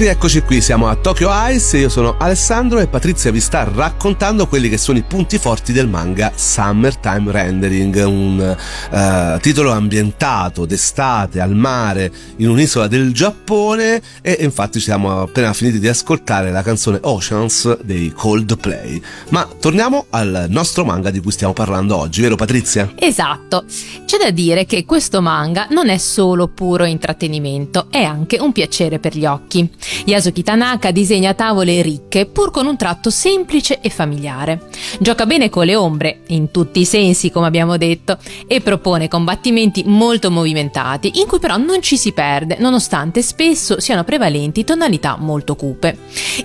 rieccoci 0.00 0.40
qui, 0.40 0.62
siamo 0.62 0.88
a 0.88 0.96
Tokyo 0.96 1.28
Ice, 1.50 1.76
io 1.76 1.90
sono 1.90 2.16
Alessandro 2.18 2.78
e 2.78 2.86
Patrizia 2.86 3.30
vi 3.30 3.38
sta 3.38 3.70
raccontando 3.70 4.46
quelli 4.46 4.70
che 4.70 4.78
sono 4.78 4.96
i 4.96 5.02
punti 5.02 5.36
forti 5.36 5.74
del 5.74 5.88
manga 5.88 6.32
Summertime 6.34 7.30
Rendering, 7.30 8.02
un 8.06 8.56
uh, 8.90 9.38
titolo 9.40 9.72
ambientato 9.72 10.64
d'estate 10.64 11.38
al 11.38 11.54
mare 11.54 12.10
in 12.36 12.48
un'isola 12.48 12.86
del 12.86 13.12
Giappone 13.12 14.00
e 14.22 14.38
infatti 14.40 14.80
siamo 14.80 15.20
appena 15.20 15.52
finiti 15.52 15.78
di 15.78 15.88
ascoltare 15.88 16.50
la 16.50 16.62
canzone 16.62 16.98
Oceans 17.02 17.82
dei 17.82 18.10
Coldplay. 18.16 19.02
Ma 19.28 19.46
torniamo 19.60 20.06
al 20.08 20.46
nostro 20.48 20.86
manga 20.86 21.10
di 21.10 21.20
cui 21.20 21.32
stiamo 21.32 21.52
parlando 21.52 21.98
oggi, 21.98 22.22
vero 22.22 22.36
Patrizia? 22.36 22.90
Esatto, 22.94 23.66
c'è 24.06 24.16
da 24.16 24.30
dire 24.30 24.64
che 24.64 24.86
questo 24.86 25.20
manga 25.20 25.66
non 25.68 25.90
è 25.90 25.98
solo 25.98 26.48
puro 26.48 26.86
intrattenimento, 26.86 27.88
è 27.90 28.02
anche 28.02 28.38
un 28.40 28.52
piacere 28.52 28.98
per 28.98 29.14
gli 29.14 29.26
occhi. 29.26 29.70
Yasuki 30.04 30.42
Tanaka 30.42 30.90
disegna 30.90 31.34
tavole 31.34 31.82
ricche 31.82 32.26
pur 32.26 32.50
con 32.50 32.66
un 32.66 32.76
tratto 32.76 33.10
semplice 33.10 33.80
e 33.80 33.90
familiare. 33.90 34.68
Gioca 34.98 35.26
bene 35.26 35.48
con 35.48 35.66
le 35.66 35.76
ombre, 35.76 36.20
in 36.28 36.50
tutti 36.50 36.80
i 36.80 36.84
sensi 36.84 37.30
come 37.30 37.46
abbiamo 37.46 37.76
detto, 37.76 38.18
e 38.46 38.60
propone 38.60 39.08
combattimenti 39.08 39.84
molto 39.86 40.30
movimentati 40.30 41.20
in 41.20 41.26
cui 41.26 41.38
però 41.38 41.56
non 41.56 41.82
ci 41.82 41.96
si 41.96 42.12
perde 42.12 42.56
nonostante 42.58 43.22
spesso 43.22 43.80
siano 43.80 44.04
prevalenti 44.04 44.64
tonalità 44.64 45.16
molto 45.18 45.56
cupe. 45.56 45.98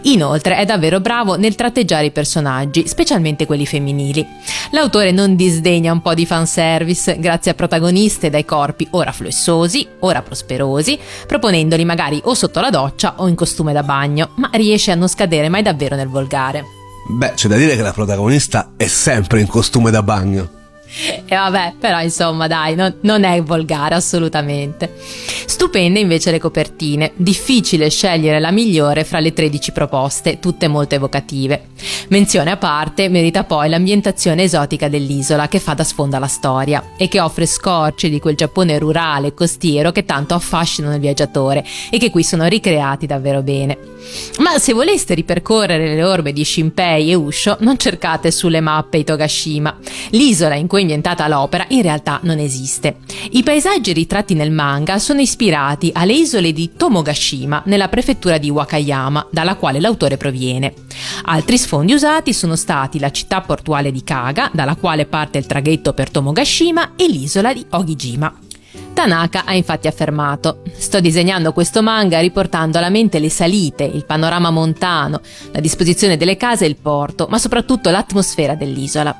Inoltre 0.04 0.58
è 0.58 0.66
davvero 0.66 1.00
bravo 1.00 1.38
nel 1.38 1.56
tratteggiare 1.56 2.08
i 2.08 2.12
personaggi, 2.12 2.88
specialmente 2.88 3.46
quelli 3.46 3.66
femminili. 3.66 4.26
L'autore 4.72 5.12
non 5.12 5.36
disdegna 5.36 5.92
un 5.92 6.02
po' 6.02 6.14
di 6.14 6.26
fanservice 6.26 7.18
grazie 7.20 7.52
a 7.52 7.54
protagoniste 7.54 8.30
dai 8.30 8.46
corpi 8.46 8.88
ora 8.92 9.12
fluessosi, 9.12 9.88
ora 10.00 10.22
prosperosi, 10.22 10.98
proponendoli 11.28 11.86
magari 11.86 12.20
o 12.24 12.34
sotto 12.34 12.60
la 12.60 12.70
doccia 12.70 13.16
o 13.18 13.28
in 13.28 13.35
costume 13.36 13.74
da 13.74 13.84
bagno, 13.84 14.30
ma 14.36 14.50
riesce 14.54 14.92
a 14.92 14.96
non 14.96 15.08
scadere 15.08 15.50
mai 15.50 15.62
davvero 15.62 15.96
nel 15.96 16.10
volgare. 16.10 16.66
Beh, 17.08 17.34
c'è 17.36 17.48
da 17.48 17.56
dire 17.56 17.76
che 17.76 17.82
la 17.84 17.94
protagonista 17.94 18.72
è 18.78 18.88
sempre 18.88 19.40
in 19.40 19.48
costume 19.48 19.92
da 19.92 20.02
bagno. 20.02 20.50
E 21.26 21.36
vabbè, 21.36 21.74
però 21.80 22.02
insomma 22.02 22.48
dai, 22.48 22.76
non, 22.76 22.96
non, 23.02 23.24
è 23.24 23.42
volgare 23.42 23.96
assolutamente. 23.96 24.94
Stupende 25.46 26.00
invece 26.00 26.32
le 26.32 26.40
copertine, 26.40 27.12
difficile 27.16 27.90
scegliere 27.90 28.40
la 28.40 28.52
migliore 28.52 29.04
fra 29.04 29.20
le 29.20 29.34
13 29.34 29.72
proposte, 29.74 30.40
tutte 30.40 30.68
molto 30.68 30.96
evocative. 30.96 31.68
Menzione 32.10 32.52
a 32.52 32.58
parte 32.58 33.10
merita 33.10 33.44
poi 33.44 33.70
l'ambientazione 33.70 34.44
esotica 34.44 34.88
dell'isola 34.88 35.48
che 35.48 35.60
fa 35.60 35.74
da 35.74 35.84
sfondo 35.84 36.16
alla 36.16 36.28
storia 36.28 36.92
e 36.98 37.08
che 37.10 37.20
offre 37.20 37.46
scorci 37.46 38.10
di 38.10 38.20
quel 38.20 38.36
Giappone 38.36 38.80
rurale 38.80 39.28
e 39.28 39.34
costiero 39.34 39.92
che 39.92 40.06
tanto 40.06 40.34
affascinano 40.34 40.96
il 40.96 41.02
viaggiatore 41.02 41.66
e 41.90 41.98
che 41.98 42.10
qui 42.10 42.24
sono 42.24 42.46
ricreati 42.46 43.06
davvero 43.06 43.42
bene. 43.42 43.78
Ma 44.40 44.58
se 44.60 44.74
voleste 44.74 45.14
ripercorrere 45.14 45.96
le 45.96 46.04
orme 46.04 46.32
di 46.32 46.46
Shinpei 46.46 47.12
e 47.12 47.16
Usho, 47.16 47.58
non 47.62 47.78
cercate 47.78 48.32
sulle 48.32 48.62
mappe 48.62 48.98
Itogashima. 48.98 49.78
L'isola 50.12 50.56
in 50.56 50.68
cui 50.68 50.85
ambientata 50.86 51.28
l'opera 51.28 51.66
in 51.70 51.82
realtà 51.82 52.20
non 52.22 52.38
esiste. 52.38 52.98
I 53.32 53.42
paesaggi 53.42 53.92
ritratti 53.92 54.36
nel 54.36 54.52
manga 54.52 55.00
sono 55.00 55.20
ispirati 55.20 55.90
alle 55.94 56.14
isole 56.14 56.54
di 56.54 56.74
Tomogashima, 56.78 57.64
nella 57.66 57.90
prefettura 57.90 58.38
di 58.38 58.52
Wakayama, 58.52 59.28
dalla 59.32 59.56
quale 59.56 59.80
l'autore 59.80 60.16
proviene. 60.16 60.74
Altri 61.24 61.58
sfondi 61.58 61.94
usati 61.94 62.34
sono 62.34 62.56
stati 62.56 63.00
la 63.00 63.12
città 63.12 63.42
portuale 63.42 63.92
di 63.92 64.04
Kaga, 64.04 64.52
dalla 64.54 64.76
quale 64.76 65.08
parte 65.08 65.40
il 65.40 65.48
traghetto 65.48 65.94
per 65.94 66.12
Tomogashima, 66.12 66.92
e 66.96 67.08
l'isola 67.08 67.52
di 67.52 67.66
Ogijima. 67.72 68.34
Tanaka 68.94 69.44
ha 69.46 69.54
infatti 69.54 69.88
affermato: 69.88 70.62
Sto 70.78 71.00
disegnando 71.00 71.52
questo 71.52 71.82
manga 71.82 72.20
riportando 72.20 72.78
alla 72.78 72.90
mente 72.90 73.20
le 73.20 73.30
salite, 73.30 73.84
il 73.84 74.06
panorama 74.06 74.52
montano, 74.52 75.20
la 75.52 75.60
disposizione 75.60 76.16
delle 76.16 76.38
case 76.38 76.66
e 76.66 76.70
il 76.70 76.78
porto, 76.78 77.28
ma 77.30 77.38
soprattutto 77.38 77.90
l'atmosfera 77.90 78.56
dell'isola. 78.56 79.16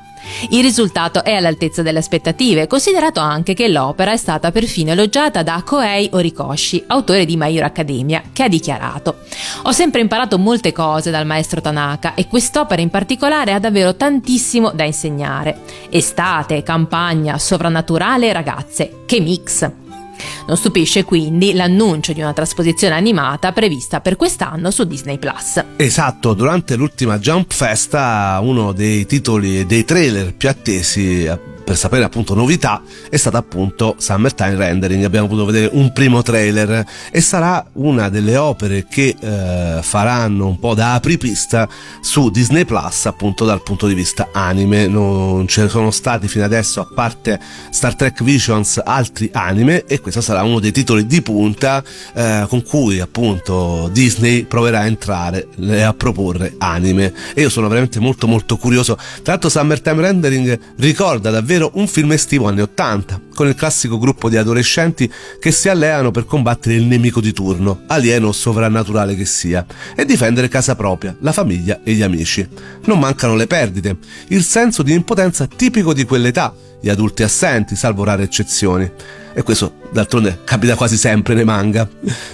Il 0.50 0.62
risultato 0.62 1.24
è 1.24 1.32
all'altezza 1.32 1.82
delle 1.82 1.98
aspettative, 1.98 2.66
considerato 2.66 3.20
anche 3.20 3.54
che 3.54 3.68
l'opera 3.68 4.12
è 4.12 4.16
stata 4.16 4.50
perfino 4.50 4.92
elogiata 4.92 5.42
da 5.42 5.62
Koei 5.64 6.08
Horikoshi, 6.12 6.84
autore 6.88 7.24
di 7.24 7.36
My 7.36 7.56
Hero 7.56 7.66
Academia, 7.66 8.22
che 8.32 8.42
ha 8.42 8.48
dichiarato 8.48 9.18
Ho 9.62 9.72
sempre 9.72 10.00
imparato 10.00 10.38
molte 10.38 10.72
cose 10.72 11.10
dal 11.10 11.26
maestro 11.26 11.60
Tanaka 11.60 12.14
e 12.14 12.26
quest'opera 12.26 12.82
in 12.82 12.90
particolare 12.90 13.52
ha 13.52 13.58
davvero 13.58 13.94
tantissimo 13.94 14.70
da 14.72 14.84
insegnare. 14.84 15.60
Estate, 15.90 16.62
campagna, 16.62 17.38
sovrannaturale 17.38 18.28
e 18.28 18.32
ragazze. 18.32 19.02
Che 19.06 19.20
mix! 19.20 19.85
Non 20.46 20.56
stupisce 20.56 21.04
quindi 21.04 21.52
l'annuncio 21.52 22.12
di 22.12 22.20
una 22.20 22.32
trasposizione 22.32 22.94
animata 22.94 23.52
prevista 23.52 24.00
per 24.00 24.16
quest'anno 24.16 24.70
su 24.70 24.84
Disney 24.84 25.18
Plus. 25.18 25.62
Esatto, 25.76 26.34
durante 26.34 26.76
l'ultima 26.76 27.18
Jump 27.18 27.52
Festa 27.52 28.38
uno 28.42 28.72
dei 28.72 29.06
titoli 29.06 29.60
e 29.60 29.66
dei 29.66 29.84
trailer 29.84 30.34
più 30.34 30.48
attesi 30.48 31.54
per 31.66 31.76
sapere 31.76 32.04
appunto 32.04 32.36
novità 32.36 32.80
è 33.10 33.16
stata 33.16 33.38
appunto 33.38 33.96
Summertime 33.98 34.54
Rendering. 34.54 35.02
Abbiamo 35.02 35.26
potuto 35.26 35.46
vedere 35.46 35.70
un 35.72 35.92
primo 35.92 36.22
trailer 36.22 36.86
e 37.10 37.20
sarà 37.20 37.66
una 37.72 38.08
delle 38.08 38.36
opere 38.36 38.86
che 38.88 39.16
eh, 39.18 39.80
faranno 39.82 40.46
un 40.46 40.60
po' 40.60 40.74
da 40.74 40.94
apripista 40.94 41.68
su 42.00 42.30
Disney 42.30 42.64
Plus 42.64 43.06
appunto 43.06 43.44
dal 43.44 43.64
punto 43.64 43.88
di 43.88 43.94
vista 43.94 44.28
anime. 44.32 44.86
Non 44.86 45.48
ce 45.48 45.62
ne 45.62 45.68
sono 45.68 45.90
stati 45.90 46.28
fino 46.28 46.44
adesso 46.44 46.80
a 46.80 46.86
parte 46.94 47.40
Star 47.70 47.96
Trek 47.96 48.22
Visions 48.22 48.80
altri 48.84 49.28
anime 49.32 49.86
e 49.86 49.98
questo 49.98 50.20
sarà 50.20 50.44
uno 50.44 50.60
dei 50.60 50.70
titoli 50.70 51.04
di 51.04 51.20
punta 51.20 51.82
eh, 52.14 52.46
con 52.48 52.62
cui 52.62 53.00
appunto 53.00 53.90
Disney 53.92 54.44
proverà 54.44 54.80
a 54.80 54.86
entrare 54.86 55.48
e 55.58 55.80
a 55.80 55.92
proporre 55.92 56.54
anime. 56.58 57.12
E 57.34 57.40
io 57.40 57.50
sono 57.50 57.66
veramente 57.66 57.98
molto 57.98 58.28
molto 58.28 58.56
curioso. 58.56 58.94
Tra 58.94 59.32
l'altro 59.32 59.48
Summertime 59.48 60.00
Rendering 60.00 60.58
ricorda 60.76 61.30
davvero 61.30 61.54
ovvero 61.56 61.70
un 61.74 61.86
film 61.86 62.12
estivo 62.12 62.48
anni 62.48 62.60
80, 62.60 63.20
con 63.34 63.48
il 63.48 63.54
classico 63.54 63.98
gruppo 63.98 64.28
di 64.28 64.36
adolescenti 64.36 65.10
che 65.40 65.50
si 65.50 65.68
alleano 65.68 66.10
per 66.10 66.26
combattere 66.26 66.74
il 66.74 66.84
nemico 66.84 67.20
di 67.20 67.32
turno, 67.32 67.82
alieno 67.86 68.28
o 68.28 68.32
sovrannaturale 68.32 69.14
che 69.16 69.24
sia, 69.24 69.64
e 69.94 70.04
difendere 70.04 70.48
casa 70.48 70.74
propria, 70.74 71.16
la 71.20 71.32
famiglia 71.32 71.80
e 71.82 71.92
gli 71.92 72.02
amici. 72.02 72.46
Non 72.84 72.98
mancano 72.98 73.34
le 73.34 73.46
perdite, 73.46 73.96
il 74.28 74.42
senso 74.42 74.82
di 74.82 74.92
impotenza 74.92 75.46
tipico 75.46 75.94
di 75.94 76.04
quell'età, 76.04 76.54
gli 76.80 76.90
adulti 76.90 77.22
assenti, 77.22 77.74
salvo 77.74 78.04
rare 78.04 78.24
eccezioni. 78.24 78.90
E 79.38 79.42
questo 79.42 79.80
d'altronde 79.92 80.40
capita 80.44 80.76
quasi 80.76 80.96
sempre 80.96 81.34
nei 81.34 81.44
manga. 81.44 81.86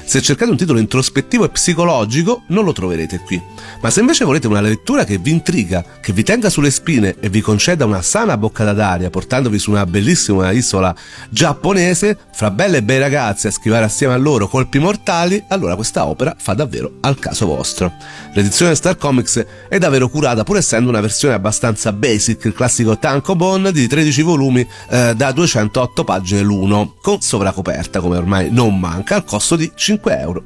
Se 0.04 0.22
cercate 0.22 0.52
un 0.52 0.56
titolo 0.56 0.78
introspettivo 0.78 1.44
e 1.44 1.48
psicologico, 1.48 2.44
non 2.50 2.64
lo 2.64 2.72
troverete 2.72 3.18
qui. 3.18 3.42
Ma 3.80 3.90
se 3.90 3.98
invece 3.98 4.24
volete 4.24 4.46
una 4.46 4.60
lettura 4.60 5.02
che 5.02 5.18
vi 5.18 5.32
intriga, 5.32 5.84
che 6.00 6.12
vi 6.12 6.22
tenga 6.22 6.48
sulle 6.48 6.70
spine 6.70 7.16
e 7.18 7.28
vi 7.28 7.40
conceda 7.40 7.84
una 7.84 8.02
sana 8.02 8.36
boccata 8.36 8.72
d'aria, 8.72 9.10
portandovi 9.10 9.58
su 9.58 9.72
una 9.72 9.84
bellissima 9.84 10.52
isola 10.52 10.94
giapponese, 11.28 12.16
fra 12.32 12.52
belle 12.52 12.76
e 12.76 12.82
bei 12.84 13.00
ragazzi 13.00 13.48
a 13.48 13.50
schivare 13.50 13.84
assieme 13.84 14.14
a 14.14 14.18
loro 14.18 14.46
colpi 14.46 14.78
mortali, 14.78 15.42
allora 15.48 15.74
questa 15.74 16.06
opera 16.06 16.36
fa 16.38 16.54
davvero 16.54 16.98
al 17.00 17.18
caso 17.18 17.46
vostro. 17.46 17.92
L'edizione 18.34 18.76
Star 18.76 18.96
Comics 18.96 19.44
è 19.68 19.78
davvero 19.78 20.08
curata, 20.08 20.44
pur 20.44 20.56
essendo 20.56 20.88
una 20.88 21.00
versione 21.00 21.34
abbastanza 21.34 21.92
basic, 21.92 22.44
il 22.44 22.54
classico 22.54 22.96
tankobon 22.96 23.70
di 23.72 23.88
13 23.88 24.22
volumi 24.22 24.64
eh, 24.88 25.14
da 25.16 25.32
208 25.32 26.04
pagine 26.04 26.42
l'uno, 26.42 26.91
con 27.00 27.20
sovra 27.20 27.52
coperta 27.52 28.00
come 28.00 28.16
ormai 28.16 28.50
non 28.50 28.78
manca 28.78 29.16
al 29.16 29.24
costo 29.24 29.56
di 29.56 29.72
5,90 29.76 30.20
euro. 30.20 30.44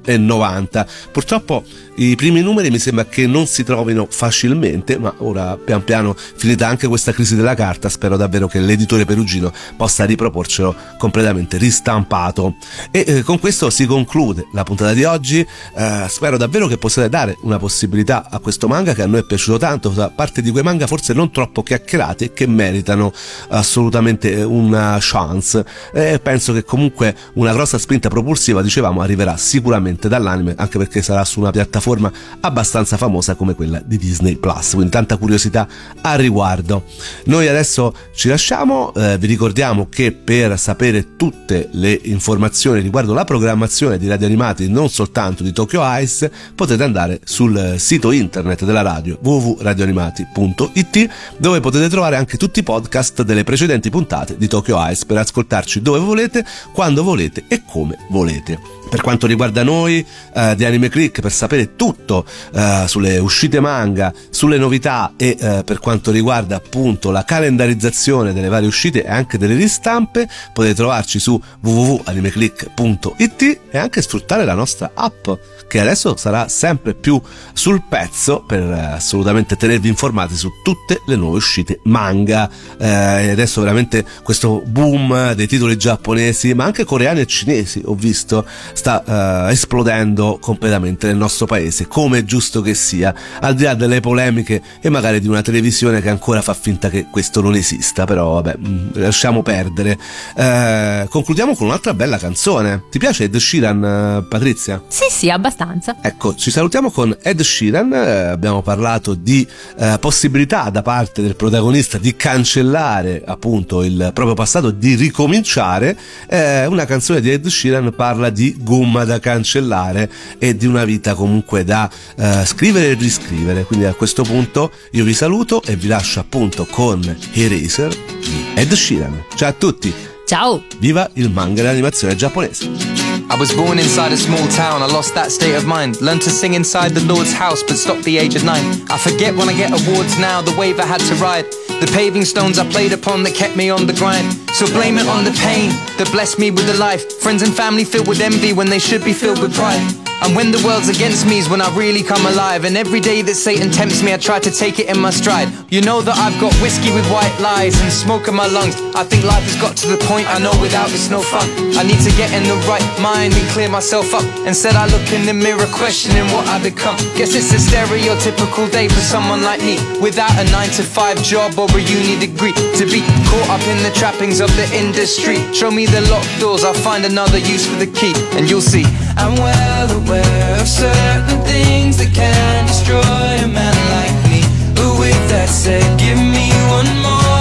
Purtroppo 1.13 1.65
i 1.97 2.15
primi 2.15 2.43
numeri 2.43 2.71
mi 2.71 2.79
sembra 2.79 3.07
che 3.07 3.27
non 3.27 3.47
si 3.47 3.65
trovino 3.65 4.07
facilmente, 4.09 4.99
ma 4.99 5.15
ora 5.19 5.57
pian 5.57 5.83
piano 5.85 6.15
finita 6.15 6.67
anche 6.69 6.87
questa 6.87 7.13
crisi 7.13 7.37
della 7.37 7.55
carta, 7.55 7.89
spero 7.89 8.17
davvero 8.17 8.49
che 8.49 8.61
l'editore 8.61 9.05
perugino 9.05 9.53
possa 9.77 10.05
riproporcelo 10.05 10.75
completamente 10.99 11.57
ristampato. 11.57 12.57
E 12.91 13.05
eh, 13.07 13.23
con 13.23 13.39
questo 13.39 13.71
si 13.71 13.87
conclude 13.87 14.47
la 14.53 14.63
puntata 14.63 14.93
di 14.93 15.05
oggi. 15.05 15.41
Eh, 15.41 16.07
spero 16.09 16.37
davvero 16.37 16.67
che 16.67 16.77
possiate 16.77 17.09
dare 17.09 17.37
una 17.43 17.59
possibilità 17.59 18.27
a 18.31 18.39
questo 18.41 18.69
manga 18.69 18.93
che 18.93 19.03
a 19.03 19.07
noi 19.07 19.21
è 19.21 19.25
piaciuto 19.25 19.59
tanto, 19.59 19.89
da 19.89 20.11
parte 20.11 20.43
di 20.43 20.51
quei 20.51 20.63
manga 20.63 20.87
forse 20.87 21.13
non 21.15 21.31
troppo 21.31 21.63
chiacchierati 21.63 22.33
che 22.33 22.47
meritano 22.47 23.13
assolutamente 23.49 24.43
una 24.43 24.99
chance. 25.01 25.65
E 25.93 26.19
penso 26.23 26.36
che 26.53 26.65
comunque 26.65 27.15
una 27.35 27.53
grossa 27.53 27.79
spinta 27.79 28.09
propulsiva, 28.09 28.63
dicevamo, 28.63 29.01
arriverà 29.01 29.37
sicuramente 29.37 30.09
dall'anime, 30.09 30.55
anche 30.57 30.79
perché 30.79 31.03
sarà 31.03 31.25
su 31.25 31.41
una 31.41 31.51
piattaforma 31.51 32.11
abbastanza 32.41 32.97
famosa 32.97 33.35
come 33.35 33.55
quella 33.55 33.81
di 33.85 33.99
Disney 33.99 34.37
Plus. 34.37 34.73
Quindi 34.73 34.91
tanta 34.91 35.17
curiosità 35.17 35.67
a 36.01 36.15
riguardo. 36.15 36.85
Noi 37.25 37.49
adesso 37.49 37.95
ci 38.15 38.29
lasciamo, 38.29 38.93
eh, 38.95 39.19
vi 39.19 39.27
ricordiamo 39.27 39.89
che 39.89 40.13
per 40.13 40.59
sapere 40.59 41.17
tutte 41.17 41.69
le 41.73 41.99
informazioni 42.05 42.81
riguardo 42.81 43.15
la 43.15 43.25
programmazione 43.25 43.99
di 43.99 44.09
radio 44.09 44.27
animati, 44.27 44.69
non 44.69 44.89
soltanto 44.89 45.43
di 45.43 45.53
Tokyo 45.53 45.83
Ice, 46.01 46.31
potete 46.55 46.83
andare 46.83 47.21
sul 47.25 47.75
sito 47.79 48.11
internet 48.13 48.65
della 48.65 48.83
radio 48.83 49.19
www.radioanimati.it 49.21 51.09
dove 51.39 51.61
potete 51.61 51.89
trovare 51.89 52.17
anche 52.17 52.37
tutti 52.37 52.61
i 52.61 52.63
podcast 52.63 53.23
delle 53.23 53.45
precedenti 53.45 53.91
puntate 53.91 54.37
di 54.37 54.49
Tokyo 54.49 54.77
Ice 54.89 55.05
per 55.07 55.19
ascoltarci 55.19 55.83
dove 55.83 55.99
volete 55.99 56.26
volete, 56.27 56.45
quando 56.73 57.03
volete 57.03 57.45
e 57.49 57.63
come 57.65 57.97
volete. 58.09 58.59
Per 58.89 59.01
quanto 59.01 59.27
riguarda 59.27 59.63
noi 59.63 60.05
eh, 60.35 60.55
di 60.57 60.65
Anime 60.65 60.89
Click, 60.89 61.21
per 61.21 61.33
sapere 61.33 61.75
tutto 61.75 62.25
eh, 62.55 62.85
sulle 62.87 63.19
uscite 63.19 63.61
manga, 63.61 64.13
sulle 64.31 64.59
novità 64.59 65.13
e 65.17 65.37
eh, 65.39 65.63
per 65.65 65.81
quanto 65.81 66.11
riguarda 66.11 66.57
appunto 66.57 67.11
la 67.11 67.25
calendarizzazione 67.25 68.33
delle 68.33 68.49
varie 68.49 68.69
uscite 68.69 69.05
e 69.05 69.09
anche 69.09 69.39
delle 69.39 69.55
ristampe, 69.55 70.29
potete 70.53 70.75
trovarci 70.75 71.19
su 71.19 71.41
www.animeclick.it 71.61 73.61
e 73.71 73.79
anche 73.79 74.03
sfruttare 74.03 74.45
la 74.45 74.55
nostra 74.55 74.93
app 74.95 75.29
che 75.69 75.81
adesso 75.81 76.17
sarà 76.17 76.49
sempre 76.49 76.95
più 76.95 77.21
sul 77.53 77.83
pezzo 77.89 78.45
per 78.47 78.63
eh, 78.63 78.95
assolutamente 78.95 79.57
tenervi 79.57 79.89
informati 79.89 80.37
su 80.37 80.51
tutte 80.63 81.03
le 81.07 81.17
nuove 81.17 81.39
uscite 81.39 81.81
manga. 81.85 82.49
Eh, 82.79 83.31
adesso 83.31 83.61
veramente 83.61 84.05
questo 84.23 84.63
boom 84.65 85.33
dei 85.33 85.47
titoli 85.47 85.77
giapponesi, 85.77 86.55
ma 86.55 86.65
anche 86.65 86.85
coreani 86.85 87.21
e 87.21 87.27
cinesi, 87.27 87.83
ho 87.85 87.95
visto, 87.95 88.47
sta 88.77 89.47
eh, 89.49 89.53
esplodendo 89.53 90.39
completamente 90.41 91.07
nel 91.07 91.17
nostro 91.17 91.47
paese, 91.47 91.89
come 91.89 92.19
è 92.19 92.25
giusto 92.25 92.61
che 92.61 92.75
sia, 92.75 93.15
al 93.41 93.55
di 93.55 93.65
là 93.65 93.75
delle 93.75 94.01
polemiche 94.01 94.63
e 94.81 94.91
magari 94.91 95.19
di 95.19 95.29
una 95.29 95.43
televisione 95.43 96.01
che 96.03 96.11
ancora 96.11 96.43
fa 96.43 96.53
finta 96.55 96.91
che 96.91 97.07
questo 97.11 97.41
non 97.41 97.55
esista, 97.55 98.05
però 98.05 98.35
vabbè, 98.35 98.57
mm, 98.59 98.89
lasciamo 98.95 99.43
perdere. 99.43 99.99
Eh, 100.37 101.07
concludiamo 101.09 101.55
con 101.55 101.69
un'altra 101.69 101.95
bella 101.95 102.19
canzone. 102.19 102.85
Ti 102.91 102.99
piace 102.99 103.25
Ed 103.25 103.37
Sheeran, 103.37 103.85
eh, 103.85 104.27
Patrizia? 104.29 104.83
Sì, 104.89 105.07
sì, 105.11 105.31
abbastanza. 105.31 105.97
Ecco, 106.03 106.35
ci 106.35 106.51
salutiamo 106.51 106.91
con 106.91 107.17
Ed 107.23 107.41
Sheeran, 107.41 107.93
eh, 107.93 108.21
abbiamo 108.29 108.61
parlato 108.61 109.15
di 109.15 109.47
eh, 109.79 109.97
possibilità 109.99 110.69
da 110.69 110.83
parte 110.83 111.23
del 111.23 111.35
protagonista 111.35 111.97
di 111.97 112.15
cancellare 112.15 113.23
appunto 113.25 113.83
il 113.83 114.11
proprio 114.13 114.35
passato, 114.35 114.71
di 114.71 114.95
ricominciare. 114.95 115.97
Eh, 116.29 116.67
una 116.67 116.85
canzone 116.85 117.21
di 117.23 117.31
Ed 117.33 117.47
Sheeran 117.47 117.95
parla 117.97 118.29
di 118.29 118.55
gomma 118.67 119.05
da 119.05 119.21
cancellare 119.21 120.11
e 120.39 120.57
di 120.57 120.67
una 120.67 120.85
vita 120.85 121.15
comunque 121.15 121.63
da 121.63 121.89
eh, 122.17 122.45
scrivere 122.45 122.91
e 122.91 122.95
riscrivere. 122.95 123.63
Quindi 123.63 123.85
a 123.85 123.95
questo 123.95 124.25
punto 124.25 124.73
io 124.91 125.05
vi 125.05 125.15
saluto 125.15 125.63
e 125.63 125.77
vi 125.77 125.87
lascio 125.87 126.19
appunto 126.19 126.67
con 126.69 127.01
Eraser 127.33 127.95
di 127.95 128.47
Ed 128.57 128.73
Sheeran. 128.73 129.25
Ciao 129.37 129.51
a 129.51 129.53
tutti! 129.53 129.95
Ciao! 130.27 130.65
Viva 130.81 131.09
il 131.15 131.31
manga 131.31 131.61
e 131.61 131.65
l'animazione 131.65 132.17
giapponese! 132.17 133.06
I 133.29 133.37
was 133.39 133.53
born 133.53 133.79
inside 133.79 134.13
a 134.13 134.17
small 134.17 134.47
town, 134.49 134.83
I 134.83 134.87
lost 134.87 135.15
that 135.15 135.33
state 135.33 135.55
of 135.55 135.67
mind. 135.67 136.01
Learned 136.01 136.23
to 136.23 136.31
sing 136.31 136.55
inside 136.55 136.93
the 136.93 137.05
Lord's 137.13 137.33
house, 137.33 137.63
but 137.63 137.77
stopped 137.77 138.05
the 138.05 138.19
age 138.19 138.37
of 138.37 138.45
nine. 138.45 138.65
I 138.89 138.99
forget 138.99 139.35
when 139.35 139.49
I 139.49 139.57
get 139.57 139.71
awards 139.71 140.19
now, 140.19 140.41
the 140.41 140.57
wave 140.57 140.79
I 140.79 140.87
had 140.87 141.01
to 141.01 141.15
ride. 141.17 141.45
The 141.81 141.91
paving 141.93 142.25
stones 142.25 142.59
I 142.59 142.71
played 142.71 142.93
upon 142.93 143.25
that 143.25 143.35
kept 143.35 143.57
me 143.57 143.69
on 143.69 143.87
the 143.87 143.93
grind. 143.93 144.33
So 144.55 144.67
blame 144.67 144.97
it 144.97 145.07
on 145.07 145.25
the 145.25 145.33
pain 145.33 145.71
that 145.99 146.09
blessed 146.13 146.39
me 146.39 146.51
with 146.51 146.71
a 146.71 146.79
life. 146.79 147.21
Friends 147.21 147.43
and 147.43 147.53
family 147.53 147.85
filled 147.85 148.09
with 148.09 148.21
envy 148.21 148.53
when 148.53 148.71
they 148.71 148.79
should 148.79 149.05
be 149.05 149.13
filled 149.13 149.41
with 149.41 149.55
pride. 149.55 150.06
And 150.23 150.35
when 150.35 150.51
the 150.51 150.63
world's 150.65 150.89
against 150.89 151.27
me 151.27 151.39
is 151.39 151.49
when 151.49 151.61
I 151.61 151.69
really 151.77 152.03
come 152.03 152.25
alive. 152.27 152.65
And 152.65 152.77
every 152.77 153.01
day 153.01 153.23
that 153.23 153.35
Satan 153.35 153.71
tempts 153.71 154.03
me, 154.03 154.13
I 154.13 154.17
try 154.17 154.39
to 154.41 154.51
take 154.51 154.79
it 154.79 154.89
in 154.89 154.99
my 154.99 155.11
stride. 155.11 155.49
You 155.69 155.83
know 155.83 156.01
that 156.01 156.17
I've 156.17 156.39
got 156.41 156.55
whiskey 156.65 156.91
with 156.95 157.07
white 157.13 157.35
lies 157.39 157.79
and 157.81 157.93
smoke 157.93 158.29
in 158.29 158.35
my 158.35 158.47
lungs. 158.49 158.75
I 158.97 159.05
think 159.05 159.25
life 159.25 159.45
has 159.45 159.57
got 159.61 159.77
to 159.79 159.87
the 159.89 160.01
point 160.09 160.27
I 160.33 160.39
know 160.39 160.55
without 160.61 160.89
it's 160.91 161.11
no 161.11 161.21
fun. 161.21 161.45
I 161.77 161.85
need 161.85 162.01
to 162.03 162.13
get 162.17 162.33
in 162.33 162.49
the 162.49 162.57
right 162.65 162.85
mind 162.99 163.35
and 163.35 163.47
clear 163.53 163.69
myself 163.69 164.15
up. 164.15 164.25
Instead, 164.47 164.75
I 164.75 164.87
look 164.89 165.05
in 165.13 165.27
the 165.27 165.35
mirror, 165.35 165.69
questioning 165.71 166.25
what 166.33 166.49
I 166.49 166.63
become. 166.63 166.97
Guess 167.15 167.37
it's 167.37 167.53
a 167.53 167.61
stereotypical 167.61 168.73
day 168.73 168.89
for 168.89 169.05
someone 169.05 169.43
like 169.43 169.61
me. 169.61 169.77
Without 170.01 170.33
a 170.41 170.45
9 170.51 170.69
to 170.81 170.83
5 170.83 171.23
job 171.23 171.59
or 171.59 171.69
a 171.71 171.83
uni 171.83 172.19
degree. 172.19 172.57
To 172.81 172.85
be 172.89 173.05
caught 173.29 173.61
up 173.61 173.65
in 173.69 173.79
the 173.85 173.93
trappings 173.95 174.41
of 174.41 174.49
the 174.57 174.67
industry. 174.73 175.37
Show 175.53 175.71
me 175.71 175.87
the 175.87 176.01
locked 176.09 176.33
doors, 176.41 176.65
I'll 176.65 176.75
find 176.75 177.05
another 177.05 177.39
use 177.39 177.67
for 177.69 177.77
the 177.77 177.87
key. 177.87 178.15
And 178.35 178.49
you'll 178.49 178.65
see. 178.65 178.85
I'm 179.17 179.35
well 179.37 179.91
aware 180.03 180.61
of 180.61 180.69
certain 180.69 181.41
things 181.43 181.97
that 181.99 182.13
can 182.15 182.67
destroy 182.67 183.45
a 183.45 183.49
man 183.49 183.77
like 183.97 184.17
me. 184.31 184.43
But 184.75 184.99
with 184.99 185.29
that 185.31 185.49
said, 185.49 185.99
give 185.99 186.19
me 186.19 186.51
one 186.69 187.03
more. 187.03 187.36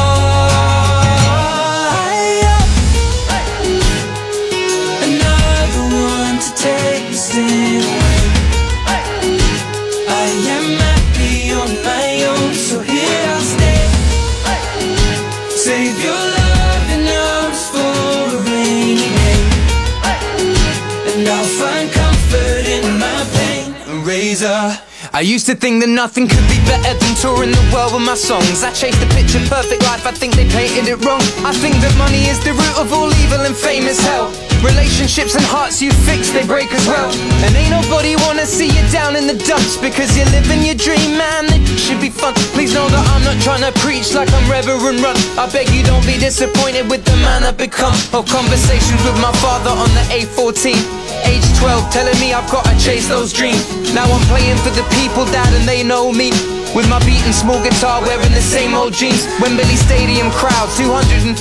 I 24.45 25.21
used 25.21 25.47
to 25.47 25.55
think 25.55 25.81
that 25.81 25.89
nothing 25.89 26.27
could 26.27 26.47
be 26.47 26.60
better 26.69 26.93
than 26.93 27.15
touring 27.15 27.51
the 27.51 27.71
world 27.73 27.93
with 27.93 28.05
my 28.05 28.15
songs. 28.15 28.63
I 28.63 28.71
chased 28.71 28.99
the 28.99 29.08
picture 29.08 29.39
perfect 29.49 29.81
life, 29.84 30.05
I 30.05 30.12
think 30.12 30.36
they 30.36 30.47
painted 30.49 30.88
it 30.88 31.03
wrong. 31.05 31.21
I 31.45 31.53
think 31.53 31.75
that 31.81 31.95
money 31.97 32.25
is 32.29 32.38
the 32.43 32.53
root 32.53 32.77
of 32.77 32.93
all 32.93 33.10
evil 33.23 33.41
and 33.41 33.55
fame 33.55 33.84
is 33.84 33.99
hell. 33.99 34.44
Relationships 34.63 35.35
and 35.35 35.43
hearts 35.43 35.81
you 35.81 35.91
fix, 36.05 36.31
they 36.31 36.45
break 36.45 36.71
as 36.71 36.85
well. 36.87 37.11
And 37.43 37.55
ain't 37.55 37.71
nobody 37.71 38.15
wanna 38.27 38.45
see 38.45 38.67
you 38.67 38.83
down 38.91 39.15
in 39.15 39.27
the 39.27 39.37
dumps 39.47 39.77
because 39.77 40.15
you're 40.17 40.29
living 40.31 40.63
your 40.63 40.75
dream, 40.75 41.17
man. 41.17 41.45
It 41.49 41.79
should 41.79 42.01
be 42.01 42.09
fun. 42.09 42.33
Please 42.55 42.73
know 42.73 42.87
that 42.89 43.03
I'm 43.13 43.23
not 43.23 43.37
trying 43.41 43.63
to 43.65 43.73
preach 43.79 44.13
like 44.13 44.31
I'm 44.31 44.45
Reverend 44.49 44.99
Run. 45.01 45.17
I 45.37 45.49
beg 45.51 45.69
you 45.69 45.83
don't 45.83 46.05
be 46.05 46.17
disappointed 46.17 46.89
with 46.89 47.03
the 47.05 47.15
man 47.25 47.43
I've 47.43 47.57
become. 47.57 47.95
Or 48.15 48.23
conversations 48.23 49.01
with 49.03 49.17
my 49.21 49.31
father 49.43 49.71
on 49.71 49.89
the 49.93 50.05
A14. 50.13 50.77
Age 51.25 51.47
12, 51.57 51.91
telling 51.91 52.17
me 52.19 52.33
I've 52.33 52.49
gotta 52.51 52.73
chase 52.79 53.07
those 53.07 53.33
dreams. 53.33 53.63
Now 53.93 54.05
I'm 54.05 54.25
playing 54.27 54.57
for 54.65 54.71
the 54.71 54.85
people, 54.97 55.25
dad, 55.25 55.51
and 55.53 55.67
they 55.67 55.83
know 55.83 56.11
me. 56.11 56.31
With 56.75 56.89
my 56.89 56.99
beating 57.07 57.31
small 57.31 57.63
guitar, 57.63 58.01
wearing 58.03 58.35
the 58.35 58.43
same 58.43 58.75
old 58.75 58.91
jeans. 58.91 59.23
Wembley 59.39 59.63
Stadium 59.79 60.29
crowd, 60.31 60.67
240,000. 60.75 61.31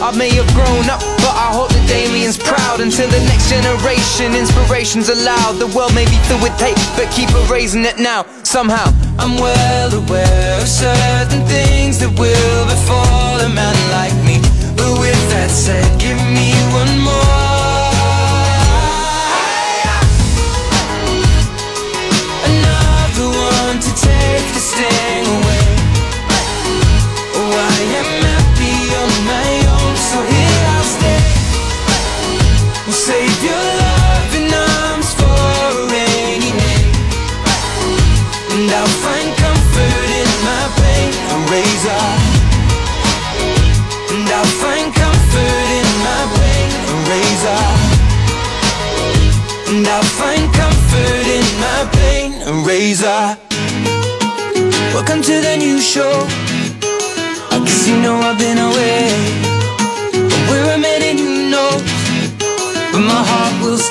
I 0.00 0.10
may 0.16 0.32
have 0.32 0.48
grown 0.56 0.88
up, 0.88 1.04
but 1.20 1.36
I 1.36 1.52
hope 1.52 1.68
that 1.68 1.84
Damien's 1.86 2.38
proud. 2.40 2.80
Until 2.80 3.04
the 3.12 3.20
next 3.28 3.52
generation, 3.52 4.32
inspiration's 4.32 5.10
allowed. 5.10 5.60
The 5.60 5.68
world 5.76 5.94
may 5.94 6.08
be 6.08 6.16
filled 6.24 6.40
with 6.40 6.56
hate, 6.56 6.80
but 6.96 7.12
keep 7.12 7.28
erasing 7.44 7.84
it 7.84 8.00
now. 8.00 8.24
Somehow, 8.42 8.88
I'm 9.20 9.36
well 9.36 9.92
aware 9.92 10.56
of 10.56 10.66
certain 10.66 11.44
things 11.44 12.00
that 12.00 12.16
will 12.16 12.64
befall 12.64 13.33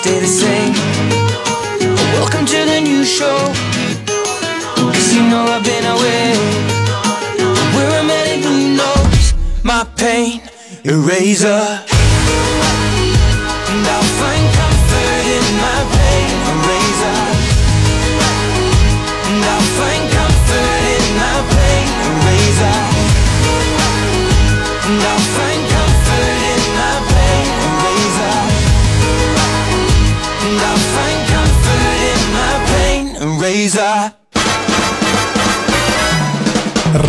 stay 0.03 0.19
the 0.19 0.27
same. 0.27 0.73
Welcome 2.19 2.45
to 2.45 2.65
the 2.65 2.81
new 2.81 3.05
show. 3.05 3.37
Cause 4.75 5.13
you 5.15 5.21
know 5.29 5.45
I've 5.47 5.63
been 5.63 5.85
away. 5.95 6.35
Where 7.73 7.89
I'm 7.99 8.09
headed, 8.09 8.43
who 8.43 8.75
knows? 8.75 9.33
My 9.63 9.85
pain, 9.95 10.41
eraser. 10.83 12.02